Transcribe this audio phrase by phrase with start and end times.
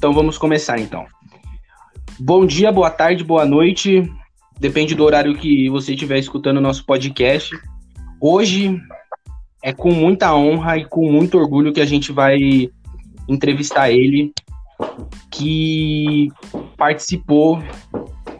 [0.00, 1.04] Então vamos começar então.
[2.18, 4.10] Bom dia, boa tarde, boa noite.
[4.58, 7.54] Depende do horário que você estiver escutando o nosso podcast.
[8.18, 8.80] Hoje
[9.62, 12.38] é com muita honra e com muito orgulho que a gente vai
[13.28, 14.32] entrevistar ele,
[15.30, 16.28] que
[16.78, 17.62] participou,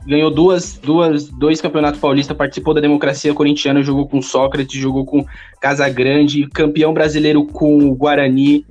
[0.06, 5.26] ganhou duas, duas, dois campeonatos paulistas, participou da democracia corintiana, jogou com Sócrates, jogou com
[5.60, 8.64] Casagrande, campeão brasileiro com o Guarani,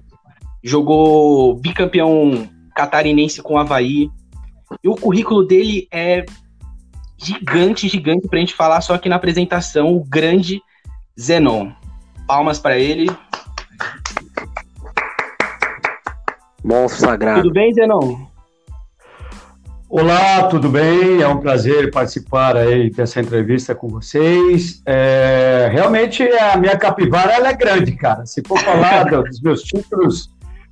[0.64, 4.10] jogou bicampeão catarinense com o Havaí.
[4.82, 6.26] E o currículo dele é
[7.18, 10.62] gigante, gigante pra gente falar só aqui na apresentação, o grande
[11.20, 11.72] Zenon.
[12.26, 13.10] Palmas para ele.
[16.64, 17.42] Monstro sagrado.
[17.42, 18.30] Tudo bem, Zenon?
[19.90, 21.22] Olá, tudo bem?
[21.22, 24.82] É um prazer participar aí dessa entrevista com vocês.
[24.86, 28.26] É, realmente a minha capivara ela é grande, cara.
[28.26, 30.30] Se for falar dos meus títulos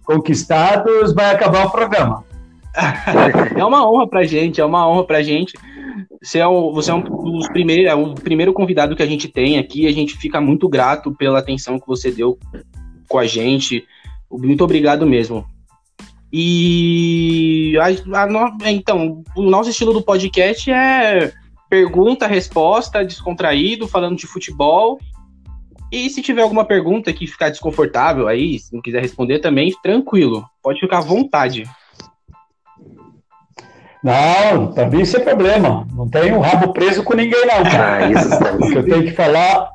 [0.08, 2.23] conquistados, vai acabar o programa.
[3.55, 5.53] é uma honra pra gente, é uma honra pra gente.
[6.22, 9.27] Você é, o, você é um dos primeiros, é o primeiro convidado que a gente
[9.27, 9.86] tem aqui.
[9.86, 12.39] A gente fica muito grato pela atenção que você deu
[13.08, 13.86] com a gente.
[14.31, 15.45] Muito obrigado mesmo.
[16.31, 21.33] E a, a, então, o nosso estilo do podcast é
[21.69, 24.99] pergunta, resposta, descontraído, falando de futebol.
[25.91, 30.45] E se tiver alguma pergunta que ficar desconfortável aí, se não quiser responder também, tranquilo,
[30.61, 31.63] pode ficar à vontade.
[34.03, 35.88] Não, mim isso é problema.
[35.93, 37.63] Não tenho rabo preso com ninguém, não.
[37.63, 38.05] Cara.
[38.05, 39.69] Ah, isso o que eu tenho que falar,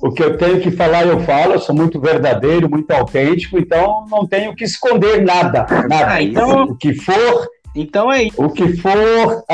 [0.00, 4.06] o que eu tenho que falar, eu falo, eu sou muito verdadeiro, muito autêntico, então
[4.10, 5.66] não tenho que esconder nada.
[5.88, 6.12] nada.
[6.12, 7.48] Ah, então, o que for.
[7.74, 8.42] Então é isso.
[8.42, 9.44] O que for.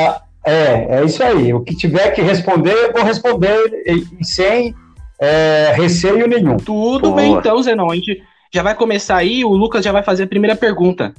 [0.45, 1.53] É, é isso aí.
[1.53, 4.75] O que tiver que responder, eu vou responder e, e sem
[5.23, 6.57] é, receio nenhum.
[6.57, 7.15] Tudo Boa.
[7.15, 7.91] bem, então, Zenon.
[7.91, 8.21] A gente
[8.53, 11.13] já vai começar aí, o Lucas já vai fazer a primeira pergunta.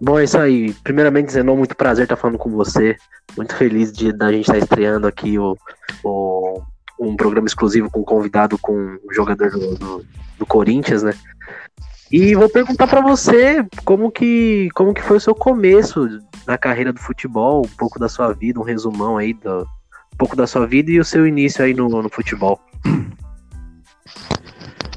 [0.00, 0.72] Bom, é isso aí.
[0.82, 2.96] Primeiramente, Zenon, muito prazer estar falando com você.
[3.36, 5.56] Muito feliz de da gente estar estreando aqui o,
[6.02, 6.62] o
[6.98, 10.06] um programa exclusivo com um convidado com um jogador do, do,
[10.38, 11.12] do Corinthians, né?
[12.10, 16.08] E vou perguntar para você como que, como que foi o seu começo
[16.46, 19.66] na carreira do futebol, um pouco da sua vida, um resumão aí do
[20.12, 22.60] um pouco da sua vida e o seu início aí no, no futebol.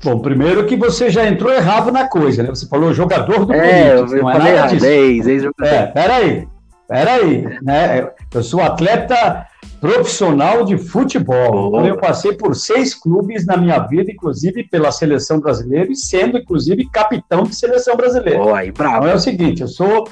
[0.03, 2.49] Bom, primeiro que você já entrou errado na coisa, né?
[2.49, 4.85] Você falou jogador do é, Corinthians, não é nada disso.
[4.85, 6.47] Ex, ex é, peraí,
[6.87, 8.09] peraí, né?
[8.33, 9.47] Eu sou atleta
[9.79, 11.67] profissional de futebol.
[11.67, 16.37] Então, eu passei por seis clubes na minha vida, inclusive pela seleção brasileira e sendo,
[16.37, 18.55] inclusive, capitão de seleção brasileira.
[18.55, 18.97] Aí, bravo.
[18.97, 20.07] Então é o seguinte, eu sou,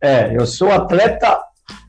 [0.00, 1.45] é, eu sou atleta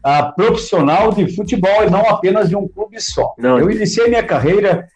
[0.07, 3.33] uh, profissional de futebol e não apenas de um clube só.
[3.37, 3.59] Não.
[3.59, 4.87] Eu iniciei minha carreira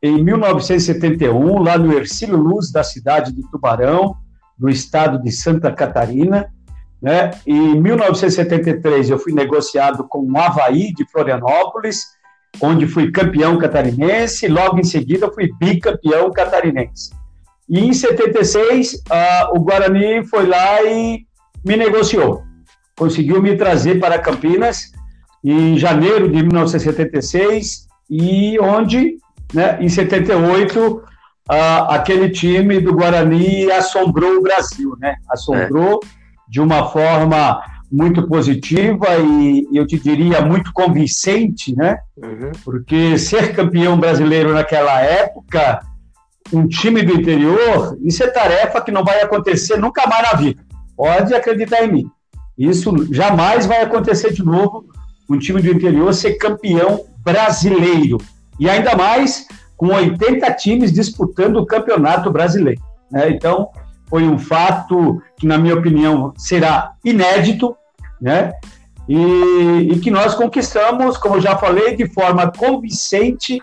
[0.00, 4.16] em 1971, lá no Ercílio Luz, da cidade de Tubarão,
[4.58, 6.52] no estado de Santa Catarina.
[7.02, 7.30] Né?
[7.46, 12.04] Em 1973, eu fui negociado com o Havaí de Florianópolis,
[12.60, 17.12] onde fui campeão catarinense, logo em seguida fui bicampeão catarinense.
[17.68, 21.26] E em 76, uh, o Guarani foi lá e
[21.64, 22.42] me negociou.
[22.96, 24.92] Conseguiu me trazer para Campinas
[25.42, 29.18] em janeiro de 1976, e onde
[29.54, 29.78] né?
[29.80, 31.02] Em 78,
[31.48, 35.16] ah, aquele time do Guarani assombrou o Brasil, né?
[35.30, 36.06] Assombrou é.
[36.48, 41.98] de uma forma muito positiva e eu te diria muito convincente, né?
[42.16, 42.50] Uhum.
[42.64, 45.80] Porque ser campeão brasileiro naquela época,
[46.52, 50.64] um time do interior, isso é tarefa que não vai acontecer nunca mais na vida.
[50.96, 52.10] Pode acreditar em mim.
[52.58, 54.84] Isso jamais vai acontecer de novo,
[55.28, 58.18] um time do interior ser campeão brasileiro.
[58.58, 62.80] E ainda mais com 80 times disputando o Campeonato Brasileiro.
[63.10, 63.30] Né?
[63.30, 63.70] Então,
[64.06, 67.76] foi um fato que, na minha opinião, será inédito,
[68.20, 68.52] né?
[69.08, 73.60] E, e, que nós conquistamos, como já falei, de forma convincente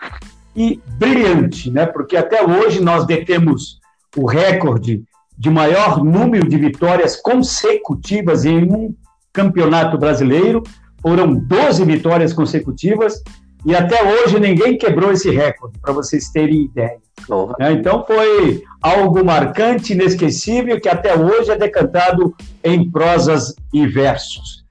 [0.55, 1.85] e brilhante, né?
[1.85, 3.79] Porque até hoje nós detemos
[4.15, 5.03] o recorde
[5.41, 8.95] de maior número de vitórias consecutivas em um
[9.33, 10.61] campeonato brasileiro.
[11.01, 13.23] Foram 12 vitórias consecutivas
[13.65, 16.99] e até hoje ninguém quebrou esse recorde, para vocês terem ideia.
[17.27, 17.51] Oh.
[17.71, 24.63] Então foi algo marcante, inesquecível, que até hoje é decantado em prosas e versos.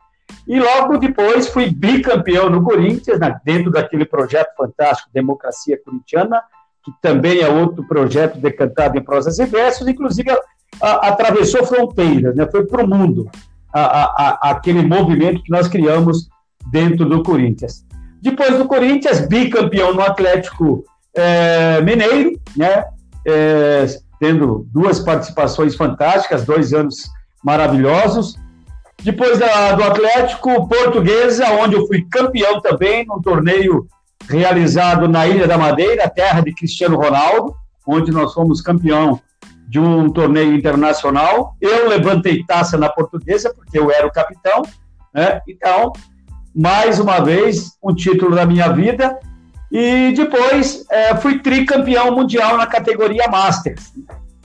[0.46, 6.40] E logo depois fui bicampeão no Corinthians, dentro daquele projeto fantástico Democracia Corintiana,
[6.84, 10.30] que também é outro projeto decantado em prosas e versos, inclusive
[10.80, 12.46] a, a, atravessou fronteiras, né?
[12.50, 13.30] foi para o mundo
[13.72, 16.28] a, aquele movimento que nós criamos
[16.70, 17.84] dentro do Corinthians.
[18.20, 20.84] Depois do Corinthians, bicampeão no Atlético
[21.14, 22.84] é, Mineiro, né?
[23.26, 23.86] É,
[24.18, 27.10] tendo duas participações fantásticas, dois anos
[27.42, 28.36] maravilhosos.
[29.02, 33.86] Depois da, do Atlético, Portuguesa, onde eu fui campeão também, num torneio
[34.28, 37.54] realizado na Ilha da Madeira, terra de Cristiano Ronaldo,
[37.86, 39.18] onde nós fomos campeão
[39.70, 41.54] de um torneio internacional.
[41.60, 44.62] Eu levantei taça na Portuguesa, porque eu era o capitão,
[45.14, 45.40] né?
[45.48, 45.92] Então,
[46.52, 49.16] mais uma vez, um título da minha vida.
[49.70, 53.92] E depois é, fui tricampeão mundial na categoria Masters,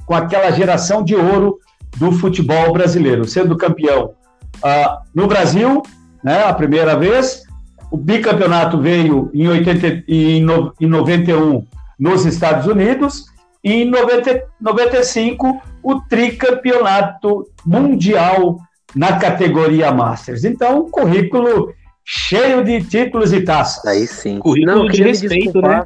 [0.06, 1.58] com aquela geração de ouro
[1.98, 4.14] do futebol brasileiro, sendo campeão
[4.58, 5.82] uh, no Brasil,
[6.24, 7.42] né, a primeira vez.
[7.90, 11.66] O bicampeonato veio em, 80, em, no, em 91
[11.98, 13.26] nos Estados Unidos
[13.66, 18.60] e em 90, 95 o tricampeonato mundial
[18.96, 20.46] na categoria Masters.
[20.46, 21.74] Então, um currículo
[22.06, 23.84] cheio de títulos e taças.
[23.86, 24.38] Aí sim.
[24.38, 25.84] Currículo Não, de respeito, né?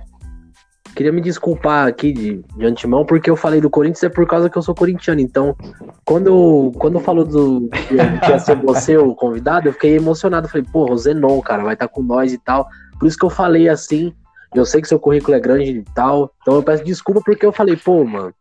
[0.93, 4.49] Queria me desculpar aqui de, de antemão, porque eu falei do Corinthians é por causa
[4.49, 5.21] que eu sou corintiano.
[5.21, 5.55] Então,
[6.03, 10.49] quando, quando falou do que ia ser você o convidado, eu fiquei emocionado.
[10.49, 12.67] Falei, pô, o Zenon, cara, vai estar tá com nós e tal.
[12.99, 14.13] Por isso que eu falei assim.
[14.53, 16.33] Eu sei que seu currículo é grande e tal.
[16.41, 18.33] Então eu peço desculpa porque eu falei, pô, mano.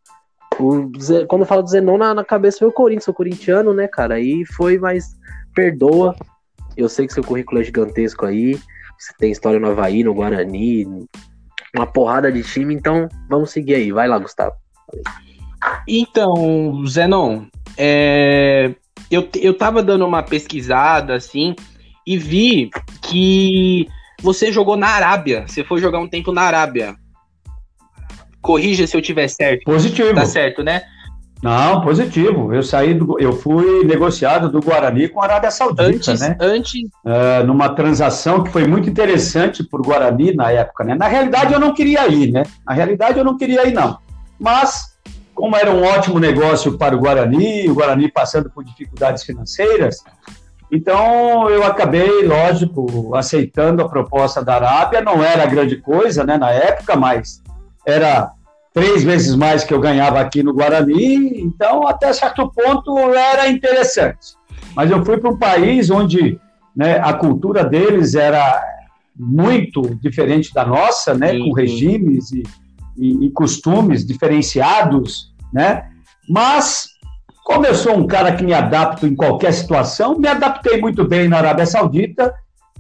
[1.01, 3.87] Zé, quando eu falo do Zenon, na, na cabeça foi o Corinthians, sou corintiano, né,
[3.87, 4.15] cara?
[4.15, 5.17] Aí foi, mas
[5.55, 6.17] perdoa.
[6.77, 8.59] Eu sei que seu currículo é gigantesco aí.
[8.99, 10.85] Você tem história no Havaí, no Guarani,
[11.77, 13.93] uma porrada de time, então vamos seguir aí.
[13.93, 14.55] Vai lá, Gustavo.
[15.87, 17.45] Então, Zenon,
[17.77, 18.75] é...
[19.11, 21.55] eu, eu tava dando uma pesquisada assim
[22.07, 22.71] e vi
[23.03, 23.87] que
[24.23, 25.45] você jogou na Arábia.
[25.47, 26.97] Você foi jogar um tempo na Arábia.
[28.41, 29.65] Corrija se eu tiver certo.
[29.65, 30.15] Positivo.
[30.15, 30.83] Tá certo, né?
[31.43, 32.53] Não, positivo.
[32.53, 36.37] Eu saí do, eu fui negociado do Guarani com a Arábia Saudita, antes, né?
[36.41, 36.83] Antes.
[37.05, 40.95] Uh, numa transação que foi muito interessante por Guarani na época, né?
[40.97, 42.43] Na realidade eu não queria ir, né?
[42.67, 43.99] Na realidade eu não queria ir não.
[44.39, 44.97] Mas
[45.33, 50.03] como era um ótimo negócio para o Guarani, o Guarani passando por dificuldades financeiras,
[50.71, 55.01] então eu acabei, lógico, aceitando a proposta da Arábia.
[55.01, 56.37] Não era grande coisa, né?
[56.37, 57.43] Na época, mas
[57.87, 58.31] era
[58.73, 64.37] três vezes mais que eu ganhava aqui no Guarani, então até certo ponto era interessante.
[64.75, 66.39] Mas eu fui para um país onde
[66.77, 68.63] né, a cultura deles era
[69.17, 72.45] muito diferente da nossa, né, com regimes e,
[72.97, 75.89] e, e, costumes diferenciados, né?
[76.29, 76.87] Mas
[77.49, 81.29] como eu sou um cara que me adapto em qualquer situação, me adaptei muito bem
[81.29, 82.35] na Arábia Saudita,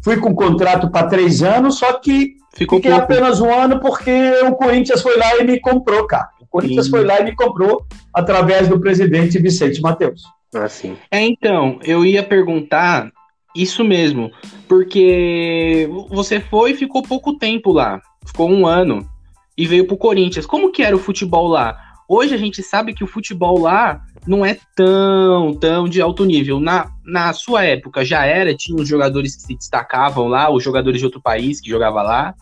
[0.05, 3.05] fui com um contrato para três anos, só que Ficou Fiquei pouco.
[3.05, 4.11] apenas um ano porque
[4.43, 6.29] o Corinthians foi lá e me comprou, cara.
[6.41, 6.91] O Corinthians sim.
[6.91, 10.25] foi lá e me comprou através do presidente Vicente Mateus.
[10.55, 10.97] Ah, sim.
[11.11, 13.11] É, então, eu ia perguntar
[13.55, 14.31] isso mesmo,
[14.67, 19.09] porque você foi e ficou pouco tempo lá, ficou um ano
[19.57, 20.45] e veio pro Corinthians.
[20.45, 21.77] Como que era o futebol lá?
[22.09, 26.61] Hoje a gente sabe que o futebol lá não é tão, tão de alto nível.
[26.61, 30.99] Na, na sua época já era, tinha os jogadores que se destacavam lá, os jogadores
[30.99, 32.35] de outro país que jogavam lá.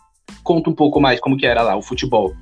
[0.43, 2.35] Conta um pouco mais como que era lá o futebol.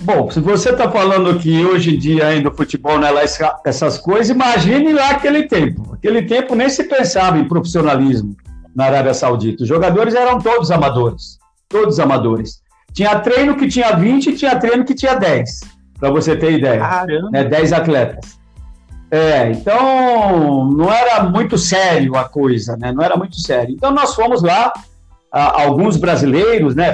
[0.00, 3.22] Bom, se você está falando que hoje em dia ainda o futebol não é lá
[3.64, 5.94] essas coisas, imagine lá aquele tempo.
[5.94, 8.36] Aquele tempo nem se pensava em profissionalismo
[8.74, 9.62] na Arábia Saudita.
[9.62, 11.38] Os jogadores eram todos amadores.
[11.68, 12.60] Todos amadores.
[12.92, 15.60] Tinha treino que tinha 20 e tinha treino que tinha 10,
[16.04, 16.80] para você ter ideia.
[16.80, 17.30] Caramba.
[17.30, 18.38] Né, 10 atletas.
[19.10, 22.92] É, então não era muito sério a coisa, né?
[22.92, 23.74] Não era muito sério.
[23.74, 24.72] Então nós fomos lá
[25.30, 26.92] alguns brasileiros, né?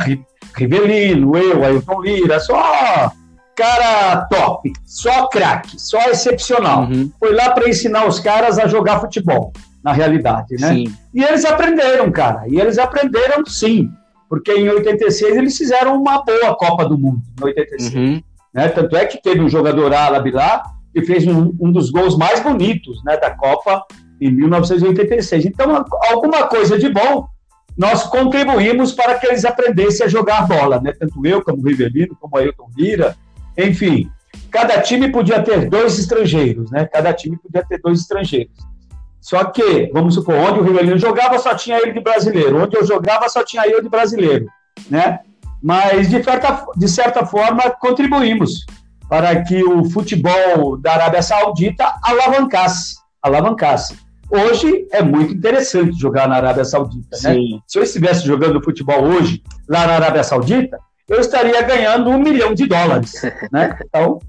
[0.55, 3.13] Rivelino, eu, Ailton Lira, só
[3.57, 6.85] cara top, só craque, só excepcional.
[6.85, 7.11] Uhum.
[7.19, 9.53] Foi lá para ensinar os caras a jogar futebol,
[9.83, 10.69] na realidade, né?
[10.69, 10.95] Sim.
[11.13, 13.91] E eles aprenderam, cara, e eles aprenderam sim,
[14.29, 17.95] porque em 86 eles fizeram uma boa Copa do Mundo, em 86.
[17.95, 18.23] Uhum.
[18.53, 18.69] Né?
[18.69, 22.41] Tanto é que teve um jogador árabe lá que fez um, um dos gols mais
[22.41, 23.85] bonitos né, da Copa
[24.21, 25.47] em 1986.
[25.47, 27.29] Então, alguma coisa de bom
[27.77, 30.93] nós contribuímos para que eles aprendessem a jogar bola, né?
[30.93, 33.17] Tanto eu, como o Rivelino, como Ailton Lira,
[33.57, 34.11] enfim.
[34.51, 36.85] Cada time podia ter dois estrangeiros, né?
[36.85, 38.53] Cada time podia ter dois estrangeiros.
[39.21, 42.63] Só que, vamos supor, onde o Rivelino jogava, só tinha ele de brasileiro.
[42.63, 44.47] Onde eu jogava, só tinha eu de brasileiro,
[44.91, 45.21] né?
[45.63, 48.65] Mas, de certa, de certa forma, contribuímos
[49.09, 53.99] para que o futebol da Arábia Saudita alavancasse, alavancasse.
[54.31, 57.37] Hoje é muito interessante jogar na Arábia Saudita, né?
[57.67, 62.55] Se eu estivesse jogando futebol hoje lá na Arábia Saudita, eu estaria ganhando um milhão
[62.55, 63.77] de dólares, né?
[63.85, 64.21] Então,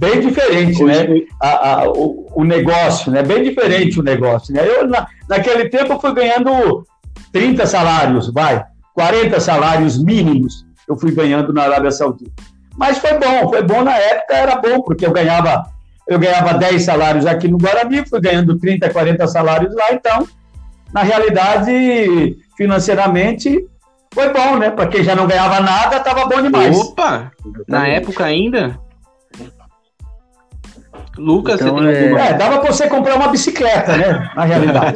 [0.00, 1.06] bem diferente, né?
[1.40, 3.22] A, a, o, o, negócio, né?
[3.22, 4.62] Bem diferente o negócio, né?
[4.66, 6.84] Eu, na, naquele tempo, eu fui ganhando
[7.32, 8.64] 30 salários, vai,
[8.94, 12.42] 40 salários mínimos eu fui ganhando na Arábia Saudita.
[12.76, 15.64] Mas foi bom, foi bom na época, era bom, porque eu ganhava
[16.06, 20.26] eu ganhava 10 salários aqui no Guarani, fui ganhando 30, 40 salários lá, então,
[20.92, 23.64] na realidade, financeiramente,
[24.12, 24.70] foi bom, né?
[24.70, 26.76] Para quem já não ganhava nada, estava bom demais.
[26.76, 27.30] Opa!
[27.68, 28.76] Na época ainda?
[31.16, 32.02] Lucas, então, você tem é...
[32.02, 32.20] alguma...
[32.24, 34.30] é, dava para você comprar uma bicicleta, né?
[34.34, 34.94] Na realidade.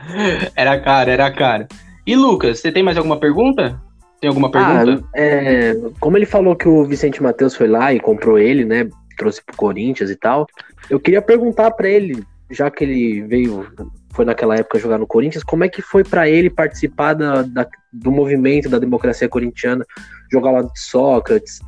[0.56, 1.66] era caro, era caro.
[2.06, 3.80] E Lucas, você tem mais alguma pergunta?
[4.20, 5.04] Tem alguma pergunta?
[5.14, 8.88] Ah, é, como ele falou que o Vicente Matheus foi lá e comprou ele, né?
[9.16, 10.46] Trouxe pro Corinthians e tal.
[10.90, 13.66] Eu queria perguntar para ele, já que ele veio,
[14.12, 17.66] foi naquela época jogar no Corinthians, como é que foi para ele participar da, da,
[17.92, 19.84] do movimento da democracia corintiana,
[20.30, 21.60] jogar lá de Sócrates,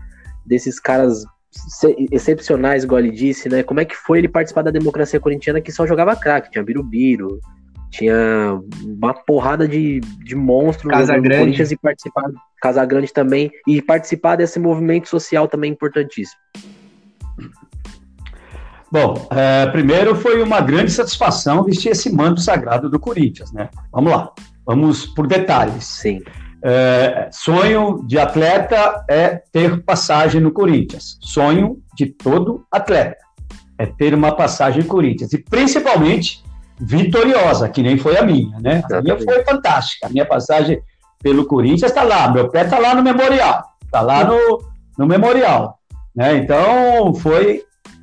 [0.45, 1.25] desses caras
[2.13, 3.63] excepcionais, igual ele disse, né?
[3.63, 6.51] Como é que foi ele participar da democracia corintiana que só jogava craque?
[6.51, 7.41] Tinha Birubiru,
[7.91, 11.41] tinha uma porrada de, de monstros Casa no Grande.
[11.41, 12.25] Corinthians e participar
[12.61, 16.41] Casa Grande também e participar desse movimento social também importantíssimo.
[18.91, 23.69] Bom, é, primeiro foi uma grande satisfação vestir esse manto sagrado do Corinthians, né?
[23.93, 24.33] Vamos lá,
[24.65, 25.85] vamos por detalhes.
[25.85, 26.21] Sim.
[26.63, 31.19] É, sonho de atleta é ter passagem no Corinthians.
[31.21, 33.19] Sonho de todo atleta
[33.79, 35.33] é ter uma passagem no Corinthians.
[35.33, 36.43] E principalmente
[36.79, 38.83] vitoriosa, que nem foi a minha, né?
[38.93, 40.07] A minha foi fantástica.
[40.07, 40.81] A minha passagem
[41.23, 44.63] pelo Corinthians está lá, meu pé está lá no memorial, está lá no,
[44.99, 45.79] no memorial,
[46.15, 46.37] né?
[46.37, 47.63] Então foi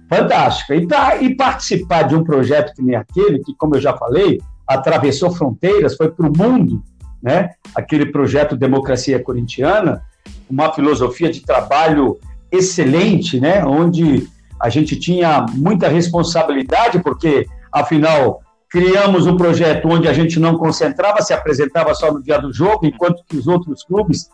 [0.09, 0.73] fantástico.
[0.73, 4.41] E, pra, e participar de um projeto que nem aquele, que como eu já falei,
[4.67, 6.83] atravessou fronteiras, foi para o mundo,
[7.21, 7.51] né?
[7.75, 10.03] Aquele projeto Democracia Corintiana,
[10.49, 12.17] uma filosofia de trabalho
[12.51, 13.63] excelente, né?
[13.65, 14.27] Onde
[14.59, 18.42] a gente tinha muita responsabilidade, porque afinal
[18.73, 22.87] criamos um projeto onde a gente não concentrava, se apresentava só no dia do jogo,
[22.87, 24.31] enquanto que os outros clubes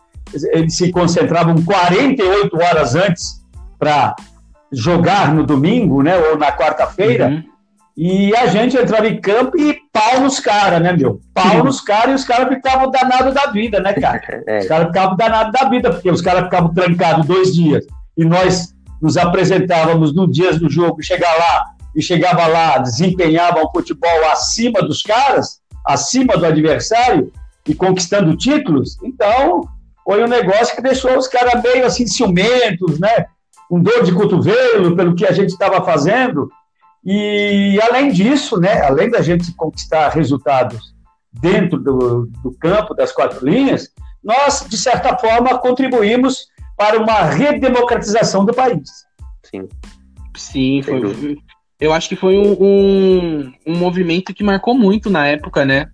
[0.54, 3.44] eles se concentravam 48 horas antes
[3.78, 4.16] para
[4.72, 7.28] jogar no domingo, né, ou na quarta-feira.
[7.28, 7.44] Uhum.
[7.98, 11.20] E a gente entrava em campo e pau nos caras, né, meu?
[11.34, 11.64] Pau uhum.
[11.66, 14.22] nos caras e os caras ficavam danados da vida, né, cara?
[14.48, 14.60] É.
[14.60, 17.86] Os caras ficavam danados da vida, porque os caras ficavam trancados dois dias.
[18.16, 21.66] E nós nos apresentávamos no dia do jogo, chegar lá,
[21.96, 27.32] e chegava lá, desempenhava um futebol acima dos caras, acima do adversário
[27.68, 29.64] e conquistando títulos, então
[30.04, 33.26] foi um negócio que deixou os caras meio assim ciumentos, né?
[33.70, 36.50] Com dor de cotovelo pelo que a gente estava fazendo.
[37.06, 40.96] E além disso, né, além da gente conquistar resultados
[41.32, 43.90] dentro do, do campo das quatro linhas,
[44.24, 48.90] nós, de certa forma, contribuímos para uma redemocratização do país.
[49.44, 49.68] Sim.
[50.36, 51.38] Sim, foi,
[51.80, 55.88] eu acho que foi um, um, um, movimento que marcou muito na época, né?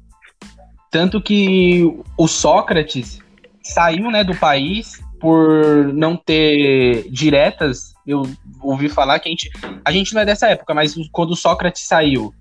[0.89, 1.83] Tanto que
[2.17, 3.19] o Sócrates
[3.61, 7.93] saiu né, do país por não ter diretas.
[8.05, 8.23] Eu
[8.61, 9.49] ouvi falar que a gente.
[9.83, 12.33] A gente não é dessa época, mas quando o Sócrates saiu,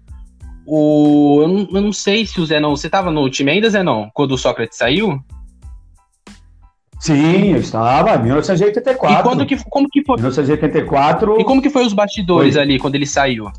[0.67, 1.41] o.
[1.43, 2.75] Eu não, eu não sei se o Zenon.
[2.75, 4.09] Você estava no time ainda, Zenon?
[4.15, 5.23] Quando o Sócrates saiu?
[7.05, 9.19] Sim, eu estava, em 1984.
[9.19, 10.17] E quando que, como que foi?
[10.17, 11.39] 1984.
[11.39, 12.63] E como que foi os bastidores foi.
[12.63, 13.53] ali, quando ele saiu?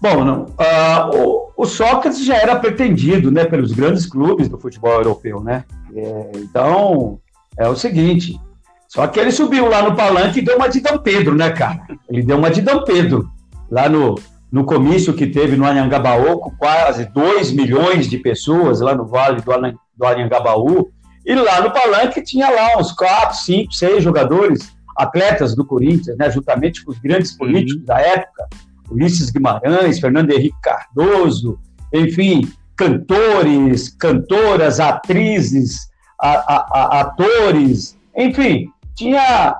[0.00, 4.94] Bom, não, uh, o, o, Sócrates já era pretendido né, pelos grandes clubes do futebol
[4.94, 5.62] europeu, né?
[5.94, 7.20] É, então,
[7.56, 8.40] é o seguinte,
[8.88, 11.80] só que ele subiu lá no palanque e deu uma de Dom Pedro, né, cara?
[12.10, 13.30] Ele deu uma de Dom Pedro,
[13.70, 14.16] lá no,
[14.50, 19.40] no comício que teve no Anhangabaú, com quase 2 milhões de pessoas lá no Vale
[19.40, 19.52] do,
[19.96, 20.90] do Anhangabaú,
[21.26, 26.30] e lá no palanque tinha lá uns quatro, cinco, seis jogadores, atletas do Corinthians, né,
[26.30, 27.38] juntamente com os grandes uhum.
[27.38, 27.86] políticos uhum.
[27.86, 28.48] da época,
[28.88, 31.58] Ulisses Guimarães, Fernando Henrique Cardoso,
[31.92, 35.88] enfim, cantores, cantoras, atrizes,
[36.20, 39.58] a, a, a, atores, enfim, tinha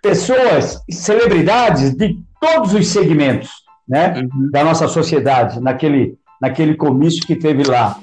[0.00, 3.50] pessoas, celebridades de todos os segmentos
[3.86, 4.50] né, uhum.
[4.50, 7.98] da nossa sociedade naquele, naquele comício que teve lá.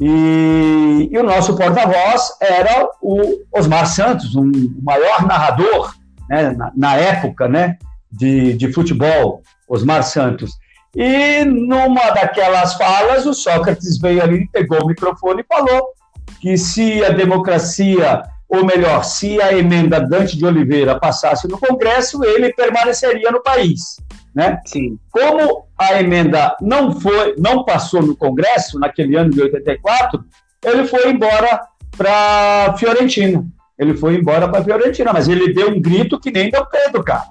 [0.00, 4.50] E, e o nosso porta-voz era o Osmar Santos, um
[4.82, 5.94] maior narrador
[6.28, 7.76] né, na, na, época né,
[8.10, 10.52] de, de futebol, Osmar Santos.
[10.96, 15.92] E numa daquelas falas, o Sócrates veio ali, pegou o microfone e falou
[16.40, 22.24] que se a democracia, ou melhor, se a emenda Dante de Oliveira passasse no Congresso,
[22.24, 23.96] ele permaneceria no país.
[24.34, 24.58] Né?
[24.64, 24.98] Sim.
[25.10, 30.22] Como a emenda não foi, não passou no Congresso naquele ano de 84,
[30.62, 31.62] ele foi embora
[31.96, 33.44] para Fiorentina.
[33.78, 37.28] Ele foi embora para Fiorentina, mas ele deu um grito que nem Dom Pedro, cara.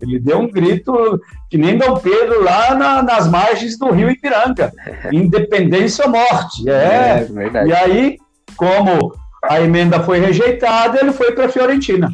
[0.00, 4.72] Ele deu um grito que nem Dom Pedro lá na, nas margens do Rio Ipiranga.
[5.12, 6.66] Independência ou morte.
[6.70, 7.68] É, é verdade.
[7.68, 8.16] E aí,
[8.56, 9.12] como
[9.44, 12.08] a emenda foi rejeitada, ele foi para Fiorentina.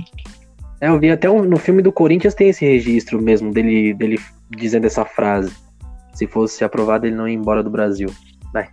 [0.80, 4.18] É, eu vi até um, no filme do Corinthians tem esse registro mesmo dele, dele
[4.50, 5.52] dizendo essa frase.
[6.16, 8.08] Se fosse aprovado, ele não ia embora do Brasil.
[8.50, 8.70] Vai.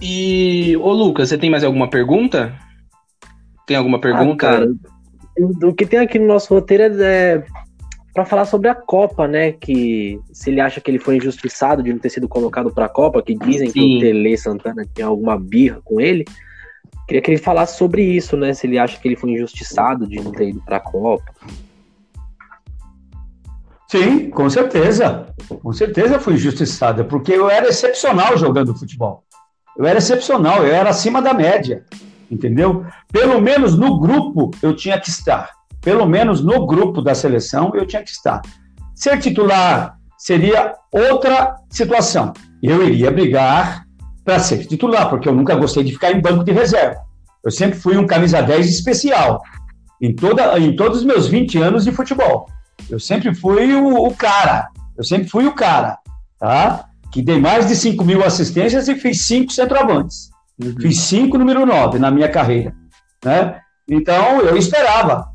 [0.00, 2.56] E, ô Lucas, você tem mais alguma pergunta?
[3.66, 4.48] Tem alguma pergunta?
[4.48, 4.72] Ah, cara,
[5.64, 7.44] o que tem aqui no nosso roteiro é
[8.14, 9.50] para falar sobre a Copa, né?
[9.50, 12.88] Que se ele acha que ele foi injustiçado de não ter sido colocado para a
[12.88, 13.72] Copa, que dizem Sim.
[13.72, 16.24] que o Tele Santana tinha alguma birra com ele.
[17.08, 18.54] Queria que ele falasse sobre isso, né?
[18.54, 21.32] Se ele acha que ele foi injustiçado de não ter ido para a Copa.
[23.90, 25.26] Sim, com certeza.
[25.62, 29.24] Com certeza fui injustiçado, porque eu era excepcional jogando futebol.
[29.76, 31.84] Eu era excepcional, eu era acima da média,
[32.30, 32.84] entendeu?
[33.10, 35.50] Pelo menos no grupo eu tinha que estar.
[35.80, 38.42] Pelo menos no grupo da seleção eu tinha que estar.
[38.94, 42.32] Ser titular seria outra situação.
[42.62, 43.84] Eu iria brigar
[44.24, 47.00] para ser titular, porque eu nunca gostei de ficar em banco de reserva.
[47.42, 49.40] Eu sempre fui um camisa 10 especial,
[50.02, 52.46] em, toda, em todos os meus 20 anos de futebol.
[52.88, 55.98] Eu sempre fui o, o cara, eu sempre fui o cara,
[56.38, 56.86] tá?
[57.12, 60.30] Que dei mais de 5 mil assistências e fiz cinco centroavantes.
[60.62, 60.74] Uhum.
[60.80, 62.74] Fiz cinco número 9 na minha carreira,
[63.24, 63.60] né?
[63.88, 65.26] Então, eu esperava.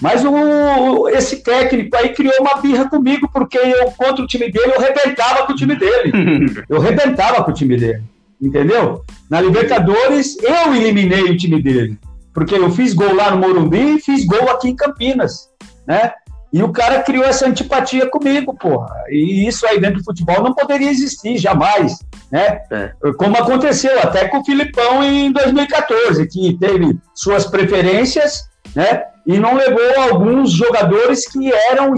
[0.00, 4.72] Mas o, esse técnico aí criou uma birra comigo, porque eu, contra o time dele,
[4.74, 6.12] eu rebentava com o time dele.
[6.68, 8.02] eu rebentava com o time dele
[8.40, 9.04] entendeu?
[9.28, 11.98] Na Libertadores, eu eliminei o time dele,
[12.32, 15.50] porque eu fiz gol lá no Morumbi e fiz gol aqui em Campinas,
[15.86, 16.12] né?
[16.52, 18.92] E o cara criou essa antipatia comigo, porra.
[19.08, 21.98] E isso aí dentro do futebol não poderia existir, jamais,
[22.30, 22.60] né?
[22.70, 22.92] É.
[23.16, 29.04] Como aconteceu até com o Filipão em 2014, que teve suas preferências, né?
[29.26, 31.94] E não levou alguns jogadores que eram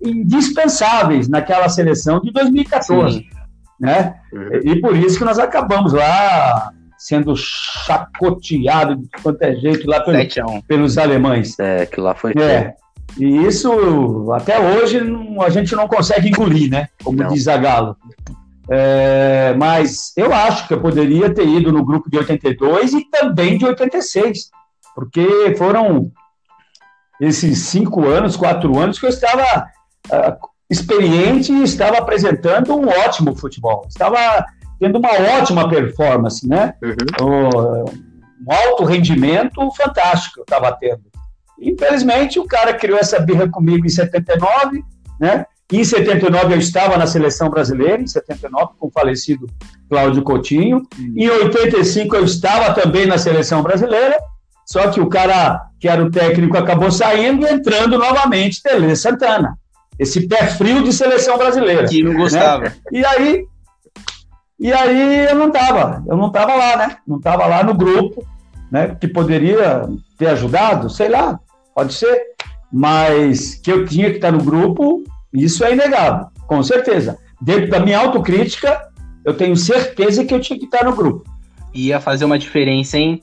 [0.00, 3.18] indispensáveis naquela seleção de 2014.
[3.18, 3.38] Sim
[3.78, 4.14] né?
[4.32, 4.60] Uhum.
[4.64, 10.18] E por isso que nós acabamos lá sendo chacoteado de quanto é jeito lá pelo,
[10.66, 11.58] pelos alemães.
[11.58, 12.32] É, que lá foi.
[12.32, 12.74] É.
[13.16, 15.00] E isso, até hoje,
[15.40, 16.88] a gente não consegue engolir, né?
[17.02, 17.28] Como não.
[17.28, 17.96] diz a Galo.
[18.70, 23.56] É, mas eu acho que eu poderia ter ido no grupo de 82 e também
[23.56, 24.50] de 86,
[24.94, 26.12] porque foram
[27.20, 29.66] esses cinco anos, quatro anos que eu estava
[30.08, 33.86] uh, experiente e estava apresentando um ótimo futebol.
[33.88, 34.44] Estava
[34.78, 36.74] tendo uma ótima performance, né?
[37.20, 37.84] Uhum.
[38.46, 41.02] Um alto rendimento fantástico eu estava tendo.
[41.60, 44.82] Infelizmente, o cara criou essa birra comigo em 79,
[45.20, 45.46] né?
[45.70, 49.46] Em 79 eu estava na seleção brasileira, em 79, com o falecido
[49.88, 50.78] Cláudio Coutinho.
[50.98, 51.14] Uhum.
[51.16, 54.16] Em 85 eu estava também na seleção brasileira,
[54.64, 59.58] só que o cara que era o técnico acabou saindo e entrando novamente, Tele Santana
[59.98, 61.86] esse pé frio de seleção brasileira.
[61.86, 62.64] Que não gostava.
[62.64, 62.74] Né?
[62.92, 63.44] E aí,
[64.60, 66.96] e aí eu não estava, eu não estava lá, né?
[67.06, 68.24] Não estava lá no grupo,
[68.70, 68.96] né?
[69.00, 71.40] Que poderia ter ajudado, sei lá,
[71.78, 72.22] pode ser,
[72.72, 77.16] mas que eu tinha que estar no grupo, isso é inegável, com certeza.
[77.40, 78.88] Dentro da minha autocrítica,
[79.24, 81.22] eu tenho certeza que eu tinha que estar no grupo.
[81.72, 83.22] Ia fazer uma diferença, hein?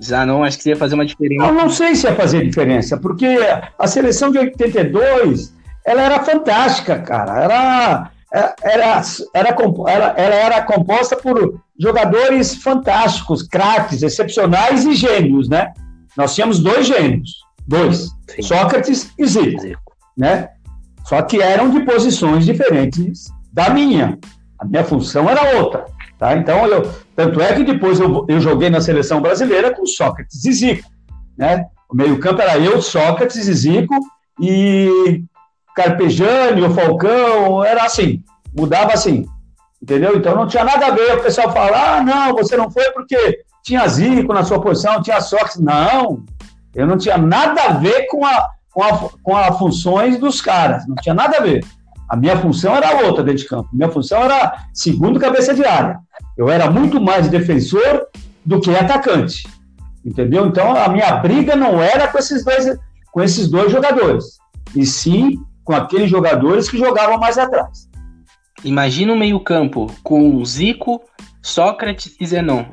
[0.00, 1.46] Já não acho que ia fazer uma diferença.
[1.46, 3.38] Eu não sei se ia fazer diferença, porque
[3.78, 5.54] a seleção de 82
[5.86, 7.44] ela era fantástica, cara.
[7.44, 9.02] Era, era,
[9.32, 9.56] era,
[9.86, 15.72] era, ela era composta por jogadores fantásticos, craques, excepcionais e gênios, né?
[16.16, 17.39] Nós tínhamos dois gênios,
[17.70, 18.42] dois, Sim.
[18.42, 20.48] Sócrates e Zico, Zico, né?
[21.06, 24.18] Só que eram de posições diferentes da minha.
[24.58, 25.86] A minha função era outra,
[26.18, 26.36] tá?
[26.36, 30.52] Então, eu, tanto é que depois eu, eu joguei na seleção brasileira com Sócrates e
[30.52, 30.90] Zico,
[31.38, 31.64] né?
[31.88, 33.94] O meio-campo era eu, Sócrates e Zico,
[34.40, 35.22] e
[35.74, 38.22] Carpejani, o Falcão, era assim,
[38.54, 39.26] mudava assim,
[39.80, 40.16] entendeu?
[40.16, 43.44] Então não tinha nada a ver o pessoal falar, ah, não, você não foi porque
[43.62, 45.60] tinha Zico na sua posição, tinha Sócrates.
[45.60, 46.24] Não,
[46.74, 50.86] eu não tinha nada a ver com a, com a, com as funções dos caras,
[50.86, 51.64] não tinha nada a ver.
[52.08, 53.68] A minha função era outra dentro de campo.
[53.72, 56.00] Minha função era segundo cabeça de área.
[56.36, 58.08] Eu era muito mais defensor
[58.44, 59.46] do que atacante.
[60.04, 60.46] Entendeu?
[60.46, 62.76] Então a minha briga não era com esses dois,
[63.12, 64.38] com esses dois jogadores,
[64.74, 67.88] e sim com aqueles jogadores que jogavam mais atrás.
[68.64, 71.00] Imagina um meio-campo com Zico,
[71.40, 72.64] Sócrates e Zenon.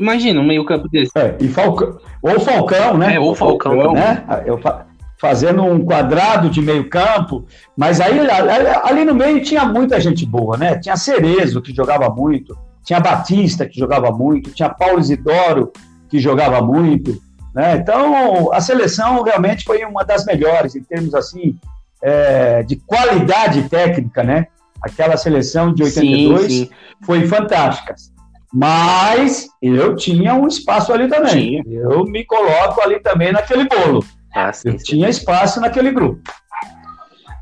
[0.00, 1.12] Imagina um meio-campo desse.
[1.14, 3.14] É, e Falcão, ou Falcão, né?
[3.14, 4.24] É, ou Falcão, Falcão né?
[4.46, 4.58] Eu,
[5.20, 7.44] fazendo um quadrado de meio-campo,
[7.76, 8.18] mas aí
[8.82, 10.78] ali no meio tinha muita gente boa, né?
[10.78, 15.70] Tinha Cerezo que jogava muito, tinha Batista que jogava muito, tinha Paulo Isidoro
[16.08, 17.20] que jogava muito,
[17.54, 17.76] né?
[17.76, 21.54] Então a seleção realmente foi uma das melhores em termos assim
[22.02, 24.46] é, de qualidade técnica, né?
[24.80, 26.70] Aquela seleção de 82 sim, sim.
[27.02, 27.94] foi fantástica.
[28.52, 31.62] Mas eu tinha um espaço ali também.
[31.62, 31.80] Tinha.
[31.80, 34.04] Eu me coloco ali também naquele bolo.
[34.34, 34.84] Ah, sim, eu sim.
[34.84, 36.20] tinha espaço naquele grupo.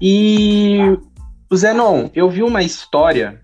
[0.00, 0.98] E,
[1.54, 3.40] Zenon, eu vi uma história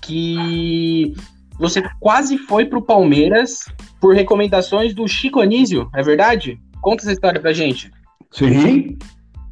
[0.00, 1.14] que
[1.58, 3.64] você quase foi pro Palmeiras
[4.00, 6.58] por recomendações do Chico Anísio, é verdade?
[6.80, 7.90] Conta essa história pra gente.
[8.30, 8.98] Sim,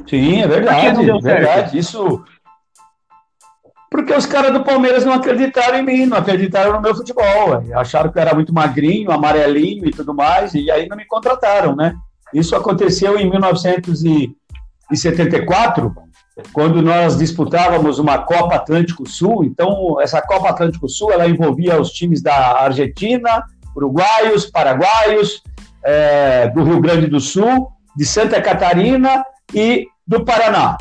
[0.07, 1.11] sim, é verdade.
[1.11, 1.79] É verdade.
[1.79, 2.23] Isso.
[3.93, 7.63] Porque os caras do Palmeiras não acreditaram em mim, não acreditaram no meu futebol.
[7.75, 11.77] Acharam que eu era muito magrinho, amarelinho e tudo mais, e aí não me contrataram,
[11.77, 11.95] né?
[12.33, 15.95] Isso aconteceu em 1974,
[16.55, 19.45] quando nós disputávamos uma Copa Atlântico Sul.
[19.45, 23.45] Então, essa Copa Atlântico Sul ela envolvia os times da Argentina,
[23.77, 25.43] uruguaios, paraguaios,
[25.85, 30.79] é, do Rio Grande do Sul, de Santa Catarina e do Paraná.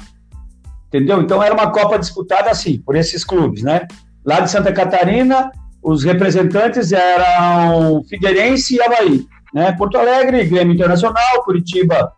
[0.91, 1.21] Entendeu?
[1.21, 3.87] Então, era uma Copa disputada assim, por esses clubes, né?
[4.25, 5.49] Lá de Santa Catarina,
[5.81, 9.25] os representantes eram Figueirense e Havaí.
[9.53, 9.71] Né?
[9.71, 12.11] Porto Alegre, Grêmio Internacional, Curitiba,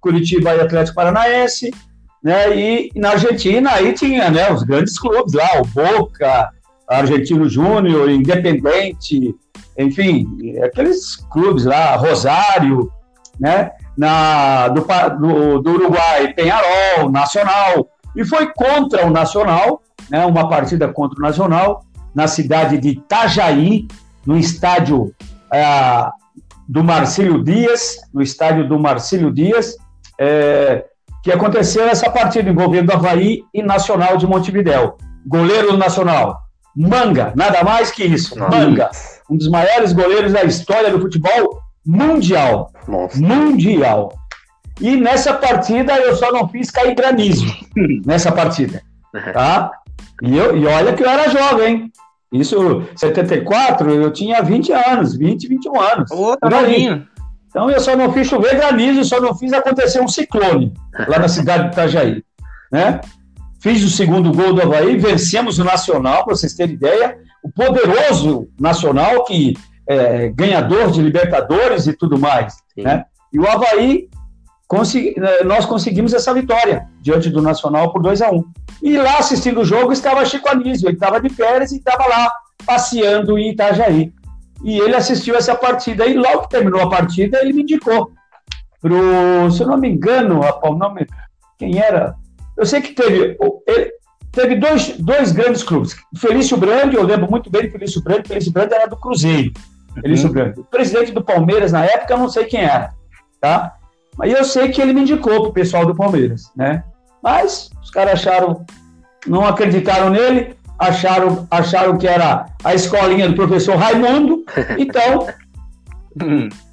[0.00, 1.72] Curitiba e Atlético Paranaense,
[2.22, 2.56] né?
[2.56, 6.50] E na Argentina aí tinha, né, os grandes clubes lá, o Boca,
[6.88, 9.34] Argentino Júnior, Independente,
[9.78, 10.26] enfim,
[10.62, 12.90] aqueles clubes lá, Rosário,
[13.38, 13.72] né?
[13.96, 14.80] Na, do,
[15.20, 20.24] do, do Uruguai, Penharol, Nacional, e foi contra o Nacional, né?
[20.24, 23.86] Uma partida contra o Nacional, na cidade de Itajaí,
[24.26, 25.14] no estádio
[25.52, 26.08] é,
[26.68, 29.76] do Marcílio Dias, no estádio do Marcílio Dias,
[30.18, 30.84] é,
[31.22, 34.96] que aconteceu essa partida envolvendo Havaí e Nacional de Montevidéu.
[35.26, 36.38] Goleiro Nacional,
[36.74, 38.56] Manga, nada mais que isso, Nossa.
[38.56, 38.90] Manga,
[39.28, 42.70] um dos maiores goleiros da história do futebol mundial.
[42.86, 43.18] Nossa.
[43.18, 44.12] Mundial.
[44.80, 47.46] E nessa partida eu só não fiz cair granizo,
[48.06, 48.82] nessa partida,
[49.32, 49.70] tá?
[50.22, 51.90] E, eu, e olha que eu era jovem,
[52.32, 56.10] isso, 74, eu tinha 20 anos, 20, 21 anos.
[56.10, 56.48] Ô, tá
[57.48, 60.72] então eu só não fiz chover granizo, só não fiz acontecer um ciclone
[61.08, 62.22] lá na cidade de Itajaí.
[62.70, 63.00] Né?
[63.60, 67.18] Fiz o segundo gol do Havaí, vencemos o Nacional, para vocês terem ideia.
[67.42, 69.54] O poderoso Nacional, que
[69.88, 72.54] é ganhador de Libertadores e tudo mais.
[72.76, 73.04] Né?
[73.32, 74.08] E o Havaí,
[74.70, 78.44] consegui, é, nós conseguimos essa vitória diante do Nacional por 2 a 1 um.
[78.80, 82.30] E lá assistindo o jogo estava Chico Anísio, ele estava de férias e estava lá
[82.64, 84.12] passeando em Itajaí
[84.62, 86.06] e ele assistiu essa partida.
[86.06, 88.12] E logo que terminou a partida, ele me indicou.
[88.80, 91.04] Pro, se eu não me engano, o nome,
[91.58, 92.14] quem era?
[92.56, 93.92] Eu sei que teve, ele,
[94.30, 95.96] teve dois, dois grandes clubes.
[96.16, 98.28] Felício Brandi, eu lembro muito bem de Felício Brandi.
[98.28, 99.50] Felício Brandi era do Cruzeiro.
[99.96, 100.02] Uhum.
[100.02, 100.60] Felício Brandi.
[100.60, 102.94] O presidente do Palmeiras na época, eu não sei quem era,
[103.40, 103.74] tá?
[104.16, 106.84] Mas eu sei que ele me indicou pro pessoal do Palmeiras, né?
[107.22, 108.64] Mas os caras acharam,
[109.26, 114.44] não acreditaram nele acharam, acharam que era a escolinha do professor Raimundo,
[114.78, 115.26] então